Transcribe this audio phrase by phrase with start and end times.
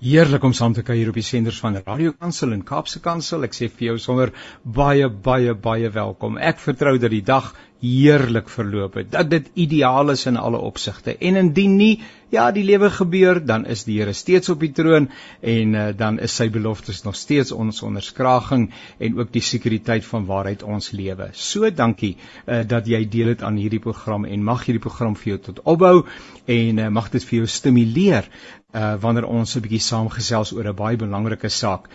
[0.00, 3.42] Heerlik om saam te kuier op die senders van Radio Kansel en Kaapse Kansel.
[3.44, 4.30] Ek sê vir jou sommer
[4.64, 6.38] baie baie baie welkom.
[6.40, 9.10] Ek vertrou dat die dag heerlik verloop het.
[9.12, 11.12] Dat dit ideaal is in alle opsigte.
[11.16, 12.00] En indien nie,
[12.32, 15.08] ja, die lewe gebeur, dan is die Here steeds op die troon
[15.40, 20.24] en uh, dan is sy beloftes nog steeds ons onderskraging en ook die sekuriteit van
[20.28, 21.30] waaruit ons lewe.
[21.32, 25.34] So dankie uh, dat jy deel het aan hierdie program en mag hierdie program vir
[25.34, 26.06] jou tot opbou
[26.46, 28.28] en uh, mag dit vir jou stimuleer
[28.72, 31.88] uh wanneer ons 'n bietjie saamgesels oor 'n baie belangrike saak.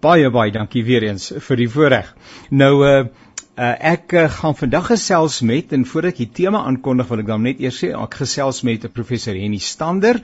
[0.00, 2.16] Baie baie dankie weer eens vir die voorreg.
[2.50, 3.06] Nou uh
[3.52, 7.26] Uh, ek uh, gaan vandag gesels met en voordat ek die tema aankondig wil ek
[7.28, 10.22] dan net eers sê ek gesels met professor Henny Stander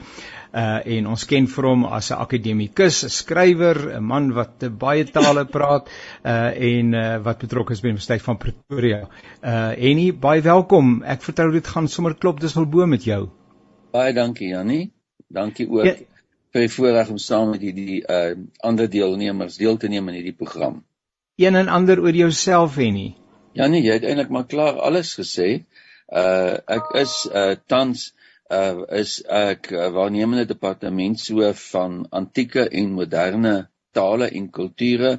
[0.53, 5.05] uh en ons ken vir hom as 'n akademikus, 'n skrywer, 'n man wat baie
[5.05, 5.89] tale praat
[6.25, 9.09] uh en uh wat betrokke is by die Universiteit van Pretoria.
[9.43, 11.03] Uh Henny, baie welkom.
[11.03, 13.29] Ek vertrou dit gaan sommer klop dis wel bo met jou.
[13.93, 14.93] Baie dankie Jannie.
[15.29, 15.95] Dankie ook ja.
[16.53, 20.37] vir die voorreg om saam met hierdie uh ander deelnemers deel te neem aan hierdie
[20.37, 20.85] program.
[21.37, 23.15] Een en ander oor jouself Henny.
[23.53, 25.65] Jannie, jy het eintlik maar klaar alles gesê.
[26.09, 28.15] Uh ek is uh tans
[28.49, 35.19] uh is ek uh, waarnemende departementshoof van antieke en moderne tale en kulture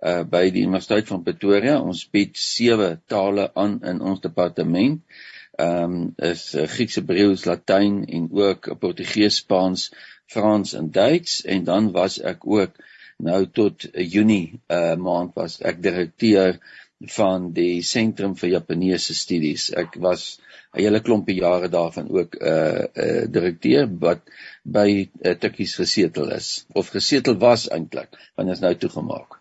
[0.00, 1.80] uh by die Universiteit van Pretoria.
[1.80, 5.02] Ons bied sewe tale aan in ons departement.
[5.60, 9.90] Ehm um, is uh, Grieks, Hebreëus, Latyn en ook Portugees, Spaans,
[10.30, 12.78] Frans en Duits en dan was ek ook
[13.20, 16.56] nou tot Junie uh maand was ek direkteur
[17.08, 19.70] van die sentrum vir Japaneese studies.
[19.72, 20.38] Ek was
[20.74, 24.20] 'n hele klompie jare daarvan ook 'n uh, uh, direkteur wat
[24.62, 29.39] by uh, Tikkies gesetel is of gesetel was eintlik want is nou toegemaak.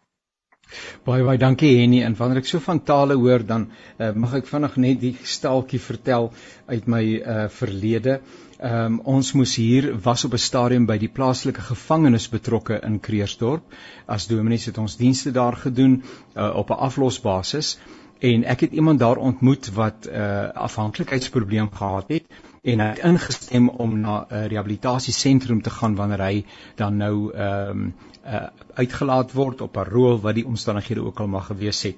[1.06, 3.64] Baie baie dankie Henny en wanneer ek so van tale hoor dan
[3.98, 6.30] uh, mag ek vinnig net die staaltjie vertel
[6.68, 8.20] uit my uh, verlede.
[8.60, 13.00] Ehm um, ons moes hier was op 'n stadium by die plaaslike gevangenis betrokke in
[13.00, 13.64] Kreersdorp.
[14.06, 17.78] As dominees het ons dienste daar gedoen uh, op 'n aflosbasis
[18.20, 22.26] en ek het iemand daar ontmoet wat 'n uh, afhanklikheidsprobleem gehad het
[22.62, 27.32] en hy het ingestem om na 'n uh, rehabilitasiesentrum te gaan wanneer hy dan nou
[27.34, 27.94] ehm um,
[28.26, 31.96] uh, uitgelaat word op 'n rol wat die omstandighede ook al mag gewees het.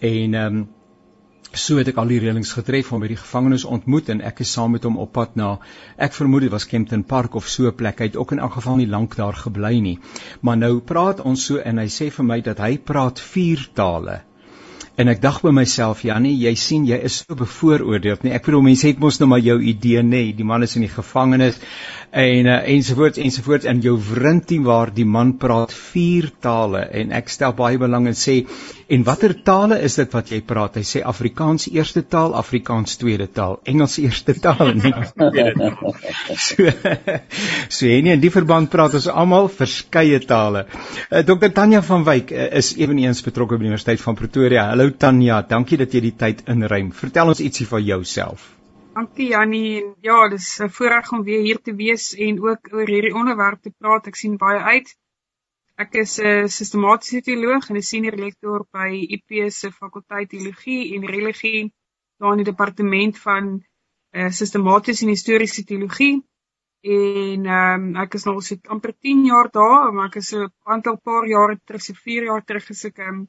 [0.00, 0.68] En ehm um,
[1.52, 4.52] so het ek al die reëlings getref om by die gevangenis ontmoet en ek is
[4.52, 5.58] saam met hom op pad na
[5.96, 7.98] ek vermoed dit was Kempton Park of so 'n plek.
[7.98, 9.98] Hy het ook in elk geval nie lank daar gebly nie.
[10.40, 14.27] Maar nou praat ons so en hy sê vir my dat hy praat vier tale.
[14.98, 18.34] En ek dink by myself, Jannie, jy sien jy is so bevooroordeeld, nee.
[18.34, 20.02] Ek bedoel mense het mos nou maar jou idee.
[20.02, 20.32] Nee.
[20.34, 21.60] Die man is in die gevangenis
[22.10, 27.28] en uh, ensovoorts ensovoorts en jou vriendie waar die man praat vier tale en ek
[27.28, 28.40] stel baie belang en sê
[28.88, 30.78] en watter tale is dit wat jy praat?
[30.80, 35.94] Hy sê Afrikaans eerste taal Afrikaans tweede taal Engels eerste taal en Engels tweede taal
[36.46, 36.72] so
[37.78, 40.64] so en in die verband praat ons almal verskeie tale.
[41.10, 44.70] Uh, Dr Tanya van Wyk uh, is ewenigs betrokke by die Universiteit van Pretoria.
[44.72, 46.92] Hallo Tanya dankie dat jy die tyd inruim.
[47.02, 48.54] Vertel ons ietsie van jouself.
[48.98, 49.84] Dankie Jannie.
[49.84, 53.62] En ja, dis 'n voorreg om weer hier te wees en ook oor hierdie onderwerp
[53.62, 54.06] te praat.
[54.06, 54.96] Ek sien baie uit.
[55.78, 61.06] Ek is 'n sistematiese teoloog en 'n senior lektor by IP se fakulteit teologie en
[61.06, 61.72] religie
[62.18, 63.44] daar in die departement van
[64.16, 66.16] uh, sistematiese en historiese teologie.
[66.82, 70.32] En ehm um, ek is nou al so amper 10 jaar daar, maar ek is
[70.34, 73.26] 'n aantal paar jare terug, so 4 jaar terug is ek 'n um, ehm,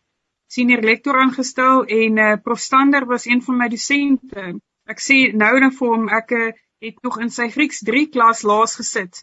[0.47, 5.53] senior lektor aangestel en uh, Prof Stander was een van my dosente ek sê nou
[5.61, 6.53] dan vir hom ek eh,
[6.85, 9.21] het nog in sy Grieks 3 klas laas gesit.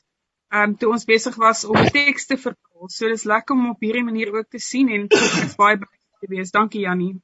[0.54, 2.65] Ehm um, toe ons besig was om teks te vertaal.
[2.88, 5.94] So dis lekker om op hierdie manier ook te sien en ek is baie bly
[6.20, 6.52] te wees.
[6.54, 7.16] Dankie Jannie.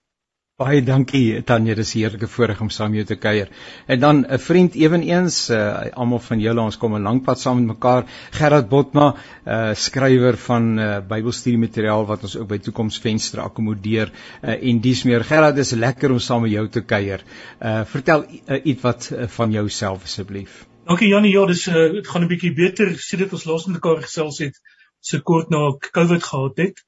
[0.61, 3.49] Baie dankie Tanya, dis heerlike voorreg om saam jou te kuier.
[3.89, 7.57] En dan 'n vriend ewenigs, uh, almal van julle, ons kom 'n lang pad saam
[7.57, 8.05] met mekaar.
[8.31, 13.41] Gerard Botma, 'n uh, eh, skrywer van uh, Bybelstudie materiaal wat ons ook by Toekomsvenster
[13.41, 15.25] akkommodeer uh, en dis meer.
[15.25, 17.25] Gerard, dis lekker om saam met jou te kuier.
[17.61, 20.67] Uh, vertel uh, iets wat uh, van jouself asseblief.
[20.85, 24.03] Dankie Janie, ja, dis uh, dit gaan 'n bietjie beter sedert ons laas met mekaar
[24.03, 24.61] gesels het,
[25.03, 26.83] so kort na COVID gehad het.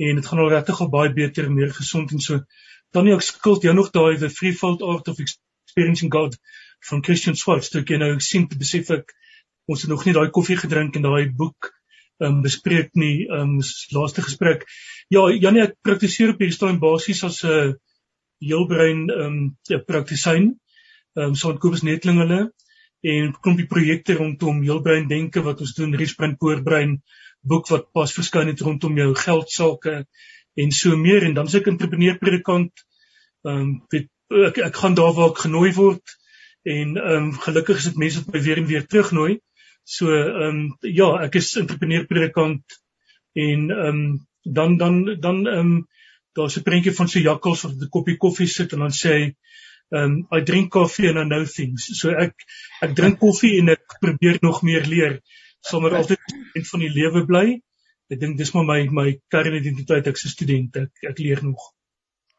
[0.00, 2.40] En dit gaan al regtig al baie beter en meer gesond en so
[2.94, 6.36] dan nie ek skuld jou nog daai the threefold art of experiencing God
[6.88, 9.12] van Christian Schwartz toe ek nou sien te besef ek
[9.70, 11.70] ons het nog nie daai koffie gedrink en daai boek
[12.20, 14.66] ehm um, bespreek nie ehm um, laaste gesprek
[15.14, 17.70] ja Janie ek praktiseer op hierdie stadium basies as 'n uh,
[18.50, 19.38] heelbrein ehm
[19.76, 22.42] um, praktisyn ehm um, so met Kobus Netling hulle
[23.14, 26.98] en klompie projekte rondom heelbrein denke wat ons doen Riesbrein Poortbrein
[27.40, 30.06] boek wat pas verskyn het rondom jou geld sake
[30.54, 31.22] en so meer.
[31.22, 32.72] En dan se ek entrepreneur predikant.
[33.44, 34.08] Ehm um, weet
[34.48, 36.16] ek ek gaan daar waar ek genooi word.
[36.62, 39.40] En ehm um, gelukkig is dit mense wat my weer en weer terugnooi.
[39.84, 42.80] So ehm um, ja, ek is entrepreneur predikant.
[43.32, 45.88] En ehm um, dan dan dan ehm um,
[46.32, 49.24] daar's 'n prentjie van so jakkals wat 'n koppie koffie sit en dan sê hy
[49.90, 51.88] ehm um, I drink coffee and I know things.
[52.00, 52.34] So ek
[52.80, 55.20] ek drink koffie en ek probeer nog meer leer
[55.60, 57.44] sonder altyd in van die lewe bly.
[58.10, 60.76] Ek dink dis maar my my kernidentiteit ek's 'n student.
[60.76, 61.72] Ek ek leer nog.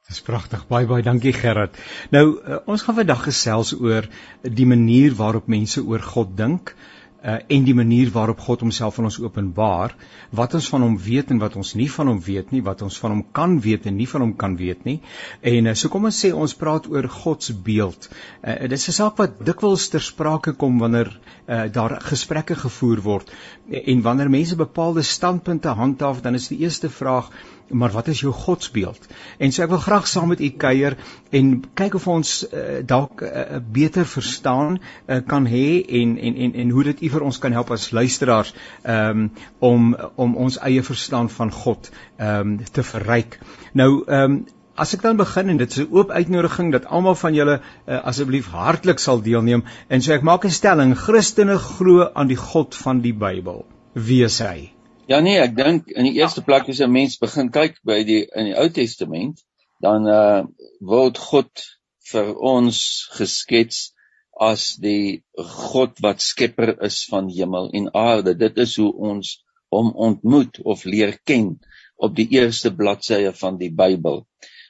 [0.07, 0.68] Dis pragtig.
[0.68, 1.77] Baie baie dankie Gerard.
[2.12, 4.07] Nou uh, ons gaan vandag gesels oor
[4.41, 9.06] die manier waarop mense oor God dink uh, en die manier waarop God homself aan
[9.06, 9.94] ons openbaar,
[10.33, 12.97] wat ons van hom weet en wat ons nie van hom weet nie, wat ons
[12.97, 14.97] van hom kan weet en nie van hom kan weet nie.
[15.41, 18.09] En uh, so kom ons sê ons praat oor God se beeld.
[18.41, 21.13] Uh, dit is 'n saak wat dikwels ter sprake kom wanneer
[21.47, 23.31] uh, daar gesprekke gevoer word
[23.71, 27.29] en wanneer mense bepaalde standpunte handhaaf, dan is die eerste vraag
[27.71, 29.07] maar wat is jou godsbeeld?
[29.38, 30.97] En so ek wil graag saam met u kuier
[31.29, 36.56] en kyk of ons uh, dalk uh, beter verstaan uh, kan hê en en en
[36.63, 38.53] en hoe dit u vir ons kan help as luisteraars
[38.83, 39.29] um,
[39.59, 43.39] om om ons eie verstaan van God um, te verryk.
[43.74, 44.44] Nou um,
[44.81, 48.00] As ek dan begin en dit is 'n oop uitnodiging dat almal van julle uh,
[48.12, 52.75] asseblief hartlik sal deelneem en so ek maak 'n stelling Christene glo aan die God
[52.75, 53.65] van die Bybel.
[53.94, 54.71] Wie is hy?
[55.12, 58.22] Ja nee, ek dink in die eerste plek as 'n mens begin kyk by die
[58.40, 59.42] in die Ou Testament,
[59.84, 60.44] dan uh
[60.92, 61.63] word God
[62.12, 62.78] vir ons
[63.18, 63.81] geskets
[64.50, 65.24] as die
[65.66, 68.38] God wat skepper is van hemel en aarde.
[68.46, 69.34] Dit is hoe ons
[69.75, 71.52] hom ontmoet of leer ken
[72.00, 74.24] op die eerste bladsye van die Bybel.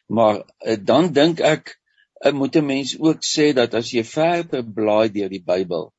[0.10, 1.76] Maar uh, dan dink ek
[2.26, 5.92] uh, moet 'n mens ook sê dat as jy verder blaai deur die Bybel,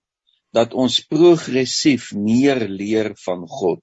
[0.50, 3.82] dat ons progressief meer leer van God.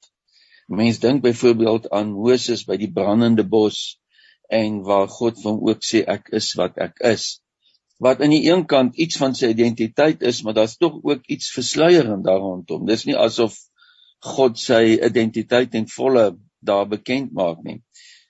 [0.69, 3.97] Mens dink byvoorbeeld aan Moses by die brandende bos
[4.53, 7.39] en waar God hom ook sê ek is wat ek is.
[7.97, 11.49] Wat aan die een kant iets van sy identiteit is, maar daar's tog ook iets
[11.55, 12.85] versluierend daar rondom.
[12.85, 13.57] Dis nie asof
[14.35, 16.27] God sy identiteit in volle
[16.61, 17.79] daar bekend maak nie.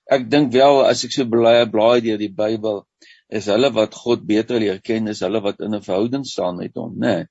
[0.07, 2.85] Ek dink wel as ek so blaai blaai deur die Bybel,
[3.30, 6.80] is hulle wat God beter leer ken, is hulle wat in 'n verhouding staan met
[6.80, 7.15] hom, né?
[7.18, 7.27] Nee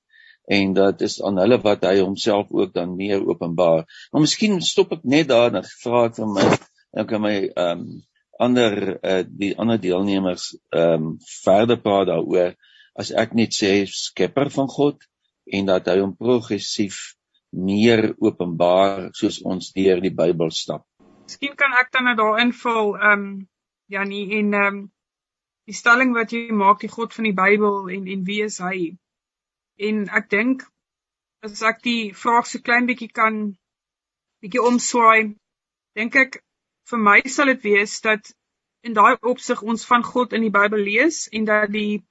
[0.49, 3.83] en dat is aan hulle wat hy homself ook dan meer openbaar.
[4.11, 6.45] Maar miskien stop ek net daar en vra ek vir my
[6.97, 7.83] ek kan my ehm um,
[8.39, 8.73] ander
[9.03, 11.11] uh, die ander deelnemers ehm um,
[11.43, 12.55] verder praat daaroor
[12.99, 15.05] as ek net sê skepper van God
[15.59, 16.97] en dat hy hom progressief
[17.53, 20.85] meer openbaar soos ons deur die Bybel stap.
[21.29, 23.27] Miskien kan ek dan net daar invul ehm um,
[23.89, 24.81] Janie en ehm um,
[25.69, 28.97] die stelling wat jy maak die God van die Bybel en en wie is hy?
[29.87, 30.65] En ek dink
[31.47, 33.39] as ek die vraag so klein bietjie kan
[34.43, 35.35] bietjie omswaai,
[35.95, 36.41] dink ek
[36.91, 38.33] vir my sal dit wees dat
[38.83, 42.01] in daai opsig ons van God in die Bybel lees en dat die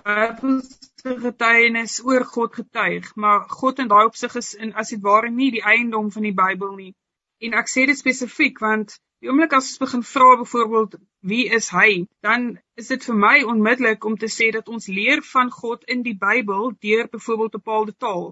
[0.00, 5.30] Bybelse getuienis oor God getuig, maar God in daai opsig is in as dit ware
[5.30, 6.92] nie die eiendom van die Bybel nie.
[7.40, 10.94] En ek sê dit spesifiek want Die oomblik as ons begin vra byvoorbeeld
[11.30, 12.44] wie is hy, dan
[12.80, 16.14] is dit vir my onmiddellik om te sê dat ons leer van God in die
[16.22, 18.30] Bybel deur byvoorbeeld bepaalde taal.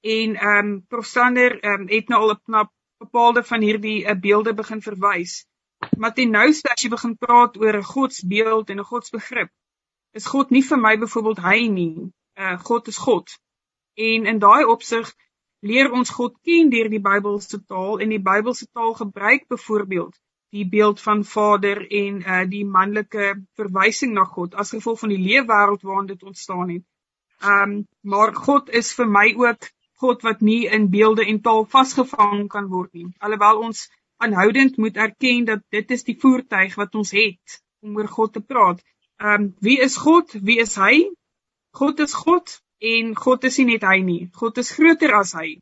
[0.00, 2.64] En ehm um, Prof Sander ehm um, het nou al op na
[3.04, 5.44] bepaalde van hierdie uh, beelde begin verwys.
[5.98, 9.52] Maar ten nouste as jy begin praat oor 'n godsbeeld en 'n godsbegrip,
[10.16, 12.08] is God nie vir my byvoorbeeld hy nie.
[12.40, 13.28] Uh God is God.
[13.94, 15.12] En in daai opsig
[15.60, 20.14] leer ons God ken deur die Bybelse taal en die Bybelse taal gebruik byvoorbeeld
[20.50, 25.20] die beeld van Vader en uh die manlike verwysing na God as gevolg van die
[25.20, 26.84] leefwêreld waarin dit ontstaan het.
[27.44, 29.68] Um maar God is vir my ook
[30.00, 33.08] God wat nie in beelde en taal vasgevang kan word nie.
[33.18, 38.08] Alhoewel ons aanhoudend moet erken dat dit is die voertuig wat ons het om oor
[38.08, 38.80] God te praat.
[39.20, 40.32] Um wie is God?
[40.32, 41.10] Wie is hy?
[41.76, 44.20] God is God en God is nie net hy nie.
[44.34, 45.58] God is groter as hy.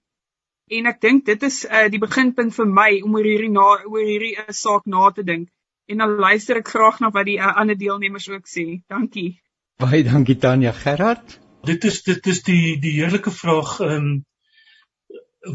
[0.67, 4.05] En ek dink dit is uh, die beginpunt vir my om oor hierdie na oor
[4.05, 5.49] hierdie uh, saak na te dink.
[5.87, 8.83] En dan luister ek graag na wat die uh, ander deelnemers ook sê.
[8.91, 9.39] Dankie.
[9.79, 11.39] Baie dankie Tanya Gerard.
[11.67, 14.11] Dit is dit is die die heerlike vraag um,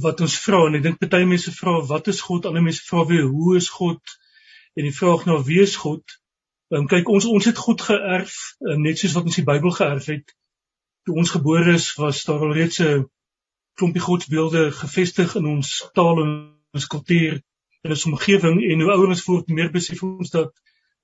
[0.01, 2.47] wat ons vra en ek dink baie mense vra wat is God?
[2.47, 4.17] Ander mense vra weer hoe is God?
[4.79, 6.17] En die vraag nou wie is God?
[6.71, 10.13] Um, kyk ons ons het God geërf um, net soos wat ons die Bybel geërf
[10.15, 10.31] het
[11.05, 13.07] toe ons gebore is, was daar al reeds 'n
[13.79, 16.31] klompie godsbeelde gevestig in ons taal en
[16.77, 17.41] ons kultuur
[17.81, 20.51] en ons omgewing en hoe ouer ons word, meer besef ons dat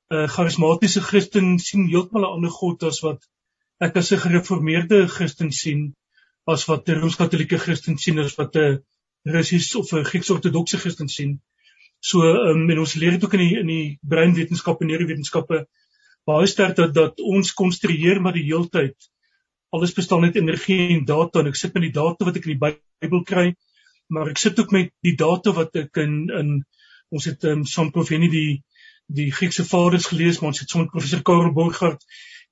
[0.10, 3.24] 'n uh, charismatiese Christen sien heeltemal 'n ander God as wat
[3.80, 5.96] ek as 'n gereformeerde Christen sien,
[6.46, 8.84] as wat 'n Rooms-Katolieke Christen sien, as wat 'n
[9.24, 11.42] Russies of 'n Grieks-Ortodokse Christen sien.
[12.00, 15.68] So um, en ons leer dit ook in die in die breinwetenskappe en neurowetenskappe
[16.28, 18.96] baie sterk dat dat ons konstrueer maar die heeltyd
[19.70, 22.58] alles bestaan uit energie en data en ek sit met die data wat ek in
[22.58, 23.48] die Bybel kry
[24.08, 26.52] maar ek sit ook met die data wat ek in in
[27.10, 28.64] ons het um, saam prof Henny die
[29.08, 32.02] die Griekse vaders gelees, maar ons het sommer professor Karel Borgard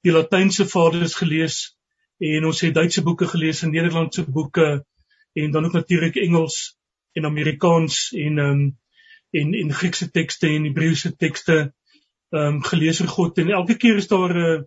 [0.06, 1.58] die Latynse vaders gelees
[2.24, 4.70] en ons het Duitse boeke gelees en Nederlandse boeke
[5.36, 6.78] en dan ook natuurlik Engels
[7.16, 8.62] en Amerikaans en um,
[9.36, 11.58] en en Griekse tekste en Hebreëse tekste
[12.36, 13.38] ehm um, gelees oor God.
[13.38, 14.64] En elke keer is daar 'n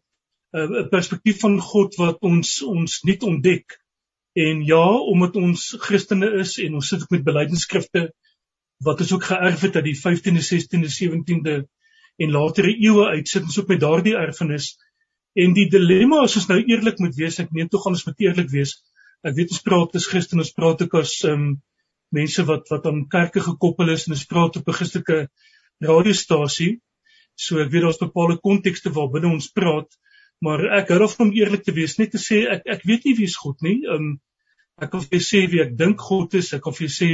[0.56, 3.76] 'n perspektief van God wat ons ons nie ontdek
[4.32, 8.08] en ja omdat ons Christene is en ons sit ook met belydenisskrifte
[8.86, 11.56] wat ons ook geërf het uit die 15de, 16de, 17de
[12.18, 14.76] en latere eeue uit sit ons ook met daardie erfenis.
[15.38, 18.26] En die dilemma as ons nou eerlik moet wees ek meen tog gaan ons moet
[18.26, 18.78] eerlik wees.
[19.26, 21.48] Ek weet ons praat as Christen ons praat ook as um,
[22.14, 25.28] mense wat wat aan kerke gekoppel is en ons praat op 'n Christelike
[25.84, 26.78] radiostasie.
[27.36, 29.90] So ek weet daar's bepaalde kontekste waarbinne ons praat
[30.45, 33.16] maar ek hou daarvan om eerlik te wees net te sê ek ek weet nie
[33.18, 34.11] wie is God nie um,
[34.83, 37.11] ek kan vir sê wie ek dink God is ek kan vir sê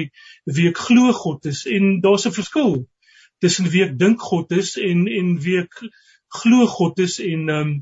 [0.58, 2.76] wie ek glo God is en daar's 'n verskil
[3.40, 5.82] tussen wie ek dink God is en en wie ek
[6.40, 7.74] glo God is en ehm um,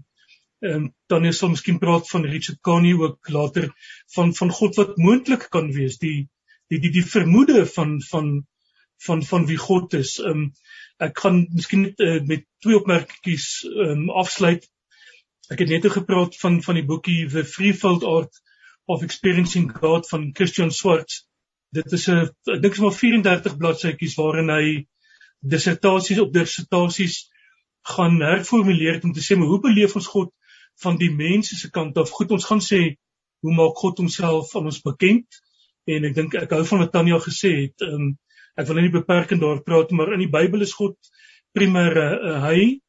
[0.63, 3.73] ehm um, dan is ons miskien praat van Richard Kanye ook later
[4.15, 6.29] van van God wat moontlik kan wees die
[6.71, 8.29] die die die vermoede van van
[9.07, 10.19] van van wie God is.
[10.19, 10.53] Ehm um,
[11.03, 14.69] ek gaan miskien net uh, met twee opmerkingies ehm um, afsluit.
[15.53, 18.39] Ek het net gepraat van van die boekie The Threefold Art
[18.89, 21.27] of Experiencing God van Christian Swartz.
[21.77, 24.87] Dit is 'n ek dink is maar 34 bladsytjies waarin hy
[25.55, 27.29] dissertasies op dissertasies
[27.97, 30.33] gaan herformuleer om te sê hoe beleef ons God
[30.83, 32.11] van die mense se kant af?
[32.11, 32.97] Goed, ons gaan sê
[33.43, 35.27] hoe maak God homself aan ons bekend?
[35.85, 37.83] En ek dink ek hou van wat Tanya gesê het.
[37.83, 38.17] Um,
[38.57, 40.97] ek wil nie beperkend daar praat maar in die Bybel is God
[41.53, 42.81] primêr uh, hy.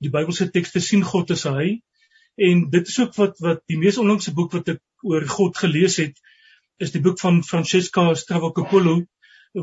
[0.00, 1.82] Die Bybelse tekste sien God as hy.
[2.36, 5.96] En dit is ook wat wat die mees onlangse boek wat ek oor God gelees
[6.02, 6.18] het
[6.84, 9.06] is die boek van Francesca Stravokopoulos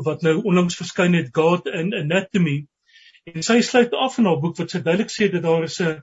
[0.04, 2.64] wat nou onlangs verskyn het God in Anatomy.
[3.30, 6.02] En sy sluit af in haar boek wat sy duidelik sê dat daar is 'n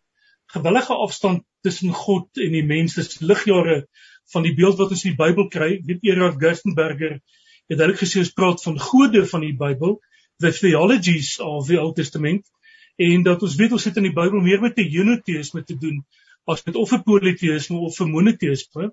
[0.53, 2.95] gewillige afstand tussen God en die mens.
[2.95, 3.87] Dis ligjare
[4.31, 5.81] van die beeld wat ons in die Bybel kry.
[5.83, 7.19] Weet Erhard Gerstenberger
[7.67, 9.99] het duidelik gesê ons praat van gode van die Bybel
[10.39, 12.47] the theologies of the Old Testament
[12.95, 16.01] en dat ons weet ons het in die Bybel meer met 'n unitheïsme te doen
[16.45, 18.91] as met of 'n politeïsme of 'n monoteïsme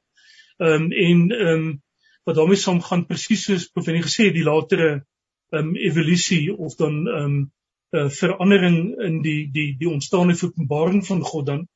[0.59, 1.83] ehm um, en ehm um,
[2.25, 5.05] wat daarmee saamgaan presies soos profetie gesê die latere
[5.51, 7.37] um, evolusie of dan um
[7.91, 11.69] 'n uh, verandering in die die die ontstaande openbaring van God dan.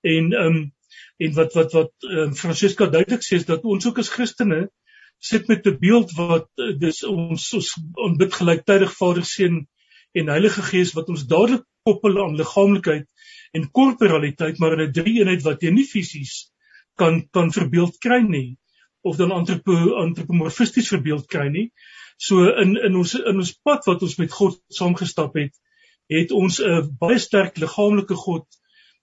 [0.00, 0.72] En um
[1.16, 4.70] en wat wat wat um, Francisca duidelik sê is dat ons ook as Christene
[5.18, 7.74] sit met 'n beeld wat uh, dis ons ons
[8.06, 9.66] aanbid gelyktydig Vader Seun
[10.12, 13.06] en Heilige Gees wat ons dadelik koppel aan liggaamlikheid
[13.52, 16.50] en korporaliteit maar in 'n drie-eenheid wat jy nie fisies
[16.96, 18.58] kan kan verbeeld kry nie
[19.02, 21.70] of dan antropo antropomorfisties verbeeld kry nie.
[22.18, 25.54] So in in ons in ons pad wat ons met God saamgestap het,
[26.08, 28.46] het ons 'n baie sterk liggaamlike God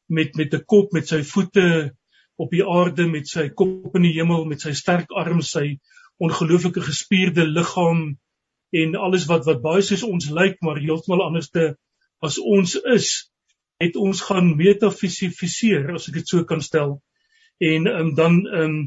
[0.08, 1.96] met met 'n kop met sy voete
[2.36, 5.80] op die aarde met sy kop in die hemel met sy sterk arms sy
[6.20, 8.18] ongelooflike gespierde liggaam
[8.72, 11.76] en alles wat wat baie soos ons lyk maar heeltemal anderste
[12.22, 13.32] as ons is
[13.84, 17.00] het ons gaan metafisifiseer as ek dit so kan stel.
[17.64, 18.78] En um, dan um,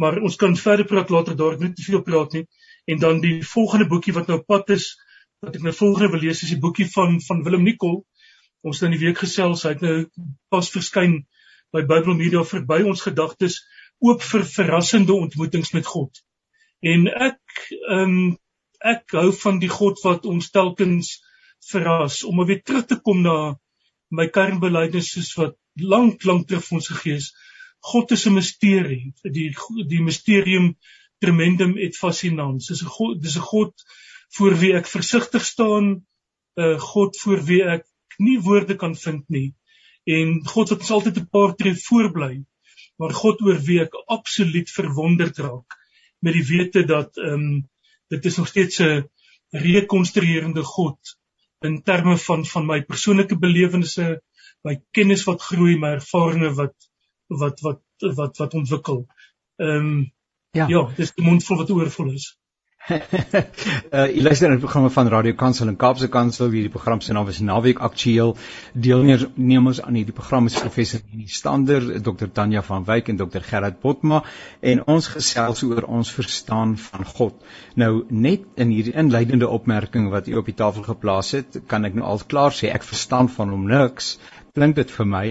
[0.00, 2.46] maar ons kan verder praat later daar ek nie te veel praat nie.
[2.88, 4.94] En dan die volgende boekie wat nou pad is
[5.44, 8.00] wat ek nou volgende wil lees is die boekie van van Willem Nicol.
[8.64, 9.98] Ons het in die week gesels hy het nou
[10.52, 11.20] pas verskyn
[11.72, 13.60] by Bible Media verby ons gedagtes
[14.00, 16.22] oop vir verrassende ontmoetings met God.
[16.80, 17.40] En ek
[17.88, 18.22] ehm um,
[18.80, 21.18] ek hou van die God wat ons telkens
[21.68, 23.34] verras om weer terug te kom na
[24.10, 25.56] my kernbelydenis soos wat
[25.94, 27.30] lank lank terug vir ons gegee is
[27.90, 29.12] God is 'n misterie.
[29.24, 29.50] Die
[29.88, 30.76] die mysterium
[31.20, 32.66] tremendum et fascinans.
[32.66, 33.74] Dis 'n God, dis 'n God
[34.36, 36.06] voor wie ek versigtig staan,
[36.56, 37.86] 'n God voor wie ek
[38.18, 39.54] nie woorde kan vind nie
[40.04, 42.44] en God wat ons altyd 'n paar tree voorbly.
[42.98, 45.76] Maar God oor wie ek absoluut verwonderd raak
[46.20, 47.68] met die wete dat ehm um,
[48.10, 49.08] dit is nog steeds 'n
[49.50, 50.98] rekonstruerende God
[51.60, 54.20] in terme van van my persoonlike belewennisse,
[54.64, 56.76] my kennis wat groei, my ervarings wat
[57.42, 57.82] wat wat
[58.20, 59.04] wat wat ontwikkel.
[59.60, 60.12] Ehm um,
[60.56, 62.32] ja, ja, dis die mond vol wat oorvol is.
[62.90, 67.14] Uh, jy luister na die programme van Radio Kansel en Kaapse Kansel, hierdie program se
[67.14, 68.32] naam is Naweek Aktueel.
[68.72, 73.80] Deelnemers aan hierdie program is professor Jenny Stander, Dr Tanya van Wyk en Dr Gerard
[73.84, 74.22] Botma
[74.60, 77.38] en ons gesels oor ons verstaan van God.
[77.80, 81.98] Nou net in hierdie inleidende opmerking wat u op die tafel geplaas het, kan ek
[81.98, 84.16] nou al klaar sê ek verstaan van hom niks
[84.54, 85.26] klink dit vir my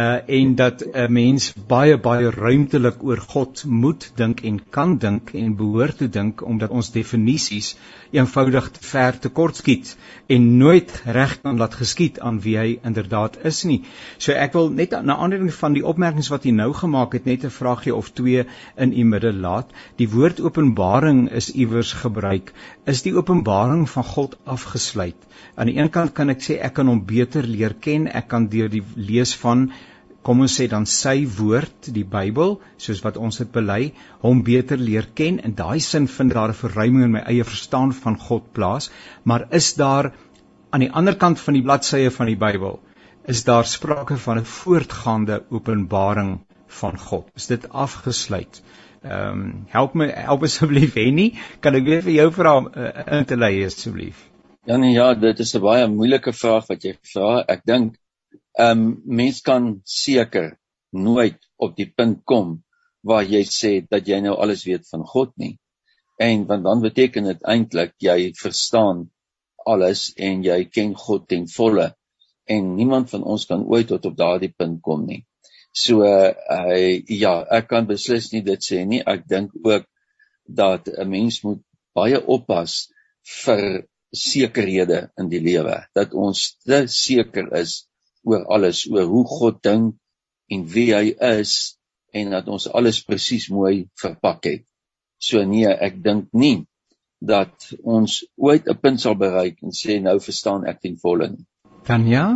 [0.00, 5.34] uh en dat 'n mens baie baie ruimtelik oor God moet dink en kan dink
[5.34, 7.76] en behoort te dink omdat ons definisies
[8.10, 9.96] eenvoudig te ver te kort skiet
[10.26, 13.82] en nooit reg kan laat geskied aan wie hy inderdaad is nie.
[14.18, 17.44] So ek wil net na aanleiding van die opmerkings wat jy nou gemaak het net
[17.44, 18.44] 'n vraagie of twee
[18.76, 19.70] in u midde laat.
[19.96, 22.52] Die woord openbaring is iewers gebruik.
[22.86, 25.16] Is die openbaring van God afgesluit?
[25.54, 28.06] Aan die een kant kan ek sê ek kan hom beter leer ken.
[28.08, 29.70] Ek kan deur die lees van
[30.26, 34.78] kom ons sê dan sy woord, die Bybel, soos wat ons dit bely, hom beter
[34.78, 35.40] leer ken.
[35.42, 38.90] In daai sin vind daar 'n verruiming in my eie verstaan van God plaas,
[39.24, 40.12] maar is daar
[40.70, 42.80] aan die ander kant van die bladsye van die Bybel
[43.24, 47.28] is daar sprake van 'n voortgaande openbaring van God.
[47.34, 48.62] Is dit afgesluit?
[49.02, 53.24] Ehm um, help my help asseblief Henny, kan ek weer vir jou vra uh, in
[53.24, 54.28] te lei asseblief?
[54.64, 57.44] Ja nee ja, dit is 'n baie moeilike vraag wat jy vra.
[57.48, 57.96] Ek dink
[58.58, 60.58] ehm um, mens kan seker
[60.92, 62.60] nooit op die punt kom
[63.02, 65.56] waar jy sê dat jy nou alles weet van God nie.
[66.20, 69.08] En want dan beteken dit eintlik jy verstaan
[69.66, 71.92] alles en jy ken God ten volle
[72.50, 75.22] en niemand van ons kan ooit tot op daardie punt kom nie.
[75.72, 79.00] So hy uh, ja, ek kan beslis nie dit sê nie.
[79.00, 79.86] Ek dink ook
[80.44, 81.62] dat 'n mens moet
[81.94, 82.90] baie oppas
[83.44, 87.86] vir sekerhede in die lewe dat ons te seker is
[88.22, 89.94] oor alles, oor hoe God dink
[90.52, 91.78] en wie hy is
[92.12, 94.64] en dat ons alles presies mooi verpak het.
[95.22, 96.66] So nee, ek dink nie
[97.22, 101.46] dat ons ooit 'n punt sal bereik en sê nou verstaan ek ten volle nie.
[101.86, 102.26] Kan ja?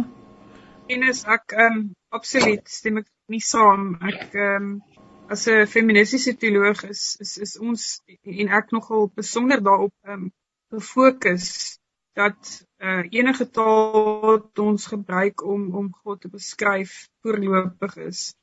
[0.88, 1.80] En is ek ehm um,
[2.14, 3.96] absoluut stem ek nie saam.
[4.00, 4.82] Ek ehm um,
[5.28, 10.32] as 'n feministiese teoloog is is is ons en ek nogal besonder daarop ehm um,
[10.70, 11.78] gefokus
[12.14, 18.34] dat uh, enige taal wat ons gebruik om om God te beskryf voorlopig is.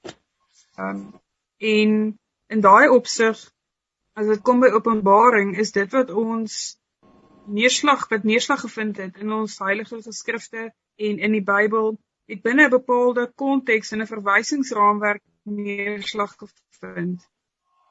[0.77, 1.19] Um
[1.63, 1.91] en
[2.47, 3.39] in daai opsig
[4.19, 6.77] as dit kom by Openbaring is dit wat ons
[7.45, 10.65] neerslag wat neerslag gevind het in ons heilige geskrifte
[10.97, 11.95] en in die Bybel
[12.31, 17.29] het binne 'n bepaalde konteks en 'n verwysingsraamwerk neerslag gevind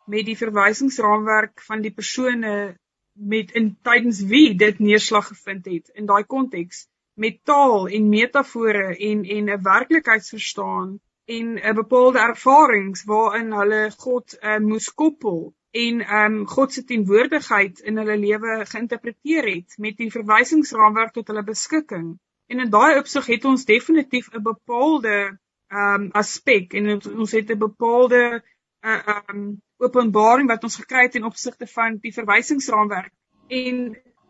[0.06, 2.76] met die verwysingsraamwerk van die persone
[3.12, 8.96] met in tydens wie dit neerslag gevind het in daai konteks met taal en metafore
[8.96, 16.00] en en 'n werklikheidsverstaan en 'n bepaalde ervarings waarin hulle God uh, moes koppel en
[16.00, 21.44] ehm um, God se teenwoordigheid in hulle lewe geïnterpreteer het met die verwysingsraamwerk tot hulle
[21.44, 22.18] beskikking.
[22.46, 27.50] En in daai opsig het ons definitief 'n bepaalde ehm um, aspek en ons het
[27.50, 28.42] 'n bepaalde
[28.82, 33.12] ehm um, openbaring wat ons gekry het in opsigte van die verwysingsraamwerk
[33.48, 33.78] en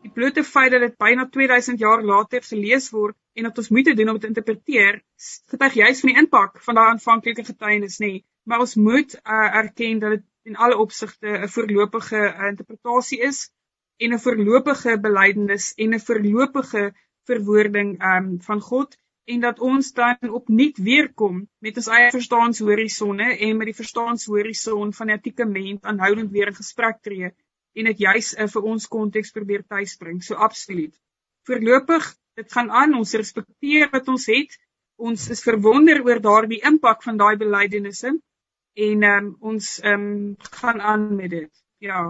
[0.02, 3.94] die blote feit dat dit byna 2000 jaar later gelees word en dat ons moeite
[3.94, 5.00] doen om dit te interpreteer,
[5.52, 8.12] getuig juis van die impak van daardie aanvanklike getuienis nê.
[8.48, 13.50] Maar ons moet uh, erken dat dit in alle opsigte 'n voorlopige uh, interpretasie is
[13.96, 16.92] en 'n voorlopige belydenis en 'n voorlopige
[17.30, 23.28] verwoording um, van God en dat ons dan opnuut weer kom met ons eie verstaanhorisonne
[23.38, 27.30] en met die verstaanhorison van die antieke mens aanhoudend weer in gesprek tree
[27.72, 30.20] en dit juis uh, vir ons konteks probeer tuisbring.
[30.22, 30.92] So absoluut.
[31.48, 34.58] Voorlopig, dit gaan aan, ons respekteer wat ons het.
[35.02, 38.12] Ons is verwonder oor daardie impak van daai belydenisse
[38.72, 41.50] en um, ons um, gaan aan met dit.
[41.82, 42.04] Ja.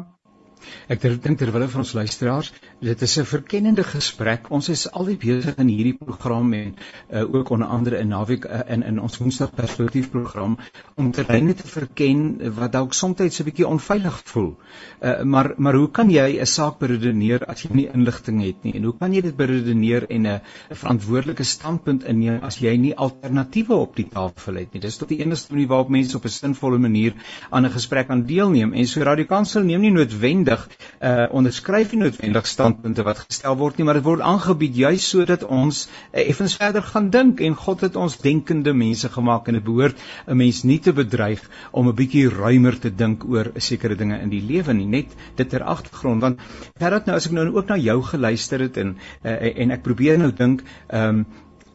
[0.88, 4.50] Ek dink terwyl vir ons luisteraars, dit is 'n verkennende gesprek.
[4.50, 6.74] Ons is altyd besig in hierdie program en
[7.10, 10.58] uh, ook onder andere in naweek uh, in in ons Woensdag perspektief program
[10.96, 14.56] om terreine te verken wat dalk soms 'n bietjie onveilig voel.
[15.00, 18.74] Uh, maar maar hoe kan jy 'n saak beredeneer as jy nie inligting het nie?
[18.74, 23.74] En hoe kan jy dit beredeneer en 'n verantwoordelike standpunt inneem as jy nie alternatiewe
[23.74, 24.80] op die tafel het nie?
[24.80, 27.14] Dis tot die enigste manier waarop mense op 'n sinvolle manier
[27.50, 28.72] aan 'n gesprek aan deelneem.
[28.72, 30.68] En so radikansel neem nie noodwendig noodwendig
[31.02, 35.44] uh onderskryf nie noodwendig standpunte wat gestel word nie, maar dit word aangebied juis sodat
[35.44, 39.64] ons uh, effens verder gaan dink en God het ons denkende mense gemaak en dit
[39.64, 44.20] behoort 'n mens nie te bedreig om 'n bietjie ruimer te dink oor sekere dinge
[44.20, 46.40] in die lewe nie, net dit ter agtergrond want
[46.78, 50.18] terwyl nou as ek nou ook na jou geluister het en uh, en ek probeer
[50.18, 51.26] nou dink ehm um,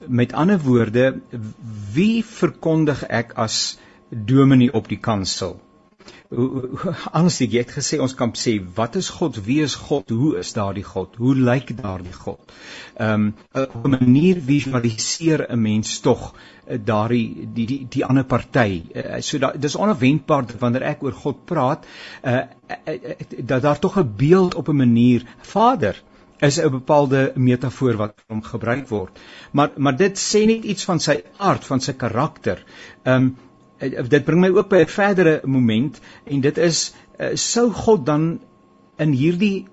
[0.07, 1.19] met ander woorde
[1.93, 3.77] wie verkondig ek as
[4.09, 5.57] dominee op die kansel
[7.11, 9.37] anders jy het gesê ons kan sê wat is God?
[9.45, 10.09] Wie is God?
[10.09, 11.15] Hoe is daardie God?
[11.15, 12.39] Hoe lyk daardie God?
[12.99, 18.83] Um, op 'n manier visualiseer 'n mens tog uh, daardie die die die ander party
[18.95, 21.85] uh, so da, dis onverwendbaar wanneer ek oor God praat
[22.23, 22.43] uh,
[23.39, 26.03] dat daar tog 'n beeld op 'n manier Vader
[26.39, 29.19] is 'n bepaalde metafoor wat hom gebruik word.
[29.51, 32.63] Maar maar dit sê net iets van sy aard van sy karakter.
[33.03, 33.35] Ehm um,
[33.79, 38.39] dit bring my ook by 'n verdere moment en dit is uh, sou God dan
[38.97, 39.67] in hierdie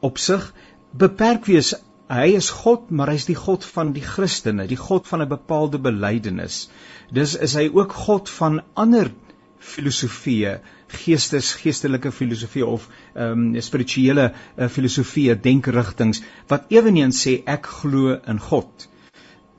[0.00, 0.52] opsig
[0.92, 1.74] beperk wees?
[2.08, 5.78] Hy is God maar hy's die God van die Christene die God van 'n bepaalde
[5.78, 6.68] belydenis.
[7.10, 9.12] Dis is hy ook God van ander
[9.58, 10.58] filosofieë
[10.92, 18.18] geestes geestelike filosofie of ehm um, spirituele uh, filosofieë denkerigtings wat eweniens sê ek glo
[18.26, 18.88] in God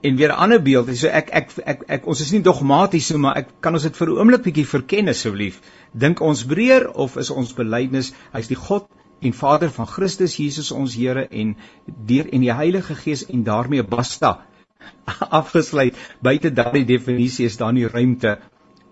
[0.04, 0.90] en weer 'n ander beeld.
[0.98, 3.84] So ek ek ek, ek, ek ons is nie dogmaties so, maar ek kan ons
[3.84, 5.60] dit vir 'n oomblik bietjie verken asseblief.
[5.94, 8.88] Dink ons breër of is ons belydenis hy's die God
[9.22, 13.84] en Vader van Christus Jesus ons Here en deur en die Heilige Gees en daarmee
[13.84, 14.46] basta
[15.42, 15.96] afgesluit.
[16.22, 18.38] Buite daardie definisie is daar nie ruimte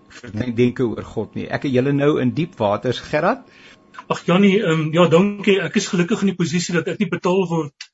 [0.08, 1.48] vir denke oor God nie.
[1.48, 3.44] Ek het julle nou in diep waters, Gerard.
[4.08, 5.60] Ag Jannie, ehm um, ja, dankie.
[5.60, 7.91] Ek is gelukkig in die posisie dat ek nie betaal word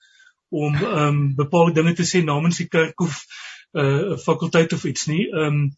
[0.48, 3.24] om ehm um, bepaalde dinge te sê namens die kerk of
[3.72, 5.28] 'n uh, fakulteit of iets nie.
[5.28, 5.70] Ehm um,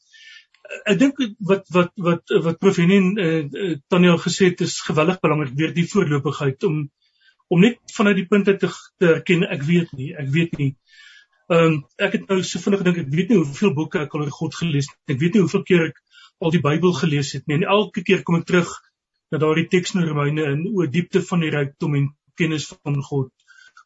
[0.87, 5.20] ek dink wat wat wat wat prof Henien uh, uh, Tanya gesê het is geweldig
[5.20, 6.90] belangrik weer die voorlopigheid om
[7.48, 10.76] om net vanuit die punte te te erken ek weet nie, ek weet nie.
[11.50, 14.22] Ehm um, ek het nou so vinnig gedink ek weet nie hoeveel boeke ek al
[14.26, 14.98] oor God gelees het.
[15.16, 15.98] Ek weet nie hoeveel keer ek
[16.40, 17.59] al die Bybel gelees het nie.
[17.59, 18.70] En elke keer kom ek terug
[19.30, 23.35] na daardie teks in Romeine in oor diepte van die rykdom en kennis van God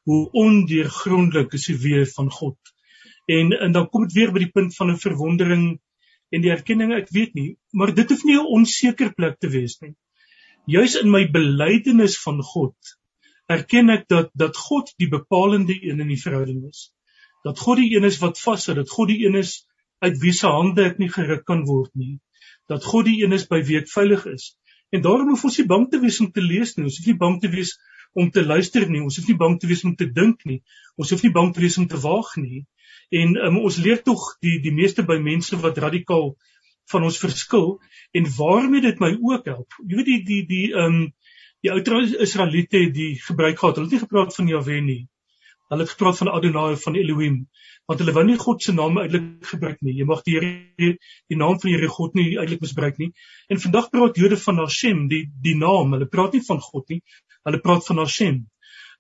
[0.09, 2.59] hoe ondeurgrondelik is die weë van God.
[3.27, 5.65] En en dan kom dit weer by die punt van 'n verwondering
[6.31, 9.79] en die erkenning ek weet nie, maar dit hoef nie 'n onseker plek te wees
[9.81, 9.95] nie.
[10.67, 12.77] Juis in my belydenis van God
[13.49, 16.93] erken ek dat dat God die bepalende een in die verhouding is.
[17.45, 19.67] Dat God die een is wat vashou, dat God die een is
[20.01, 22.19] uit wie se hande ek nie geruk kan word nie.
[22.69, 24.55] Dat God die een is by wie ek veilig is.
[24.91, 26.87] En daarom hoef ons nie bang te wees om te lees nie.
[26.89, 27.75] Ons hoef nie bang te wees
[28.15, 29.03] om te luister nie.
[29.03, 30.61] Ons hoef nie bang te wees om te dink nie.
[30.97, 32.65] Ons hoef nie bang te wees om te waag nie.
[33.15, 36.33] En um, ons leer tog die die meeste by mense wat radikaal
[36.93, 37.79] van ons verskil
[38.13, 39.77] en waarmee dit my ook help.
[39.83, 41.13] Jy weet die die die ehm um,
[41.65, 41.81] die ou
[42.21, 43.79] Israeliete het die gebruik gehad.
[43.79, 45.03] Hulle het nie gepraat van Jahwe nie.
[45.73, 47.39] Hulle het gepraat van Adonai van Elohim
[47.89, 49.95] want hulle wou nie God se naam uitelik gebruik nie.
[49.99, 50.93] Jy mag die Here
[51.29, 53.11] die naam van die Here God nie uitelik misbruik nie.
[53.53, 55.93] En vandag praat Jode van Hashem, die die naam.
[55.97, 57.03] Hulle praat nie van God nie.
[57.45, 58.47] Hulle praat van Hashem.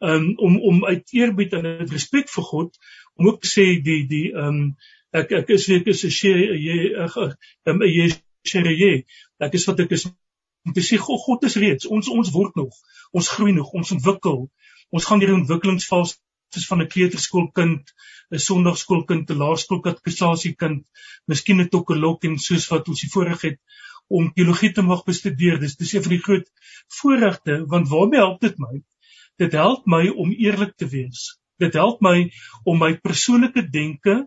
[0.00, 2.76] Um om om uit eerbied en uit respek vir God
[3.14, 4.76] om ook te sê die die um
[5.14, 6.12] ek ek is ek is 'n
[6.66, 6.76] jy
[7.06, 7.16] ek
[7.70, 7.80] um
[8.44, 9.04] shereye.
[9.40, 10.06] Ek is wat ek is
[10.64, 11.86] om te sê God, God is reeds.
[11.86, 12.72] Ons ons word nog.
[13.12, 13.72] Ons groei nog.
[13.72, 14.48] Ons ontwikkel.
[14.90, 16.16] Ons gaan deur 'n ontwikkelingsfase
[16.54, 17.84] soos van 'n kleuterskoolkind,
[18.30, 20.82] 'n sonndagskoolkind, 'n laerskoolkatekisasiekind,
[21.26, 23.58] miskien 'n tokkelok en soos wat ons hier voorreg het
[24.08, 25.60] om teologie te mag bestudeer.
[25.60, 26.50] Dis dis een van die groot
[27.00, 28.82] voorregte want waarmee help dit my?
[29.36, 31.38] Dit help my om eerlik te wees.
[31.58, 32.30] Dit help my
[32.64, 34.24] om my persoonlike denke,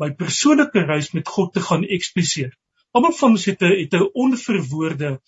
[0.00, 2.52] my persoonlike reis met God te gaan ekspliseer.
[2.96, 5.20] Almal van ons het 'n het 'n onverwoorde,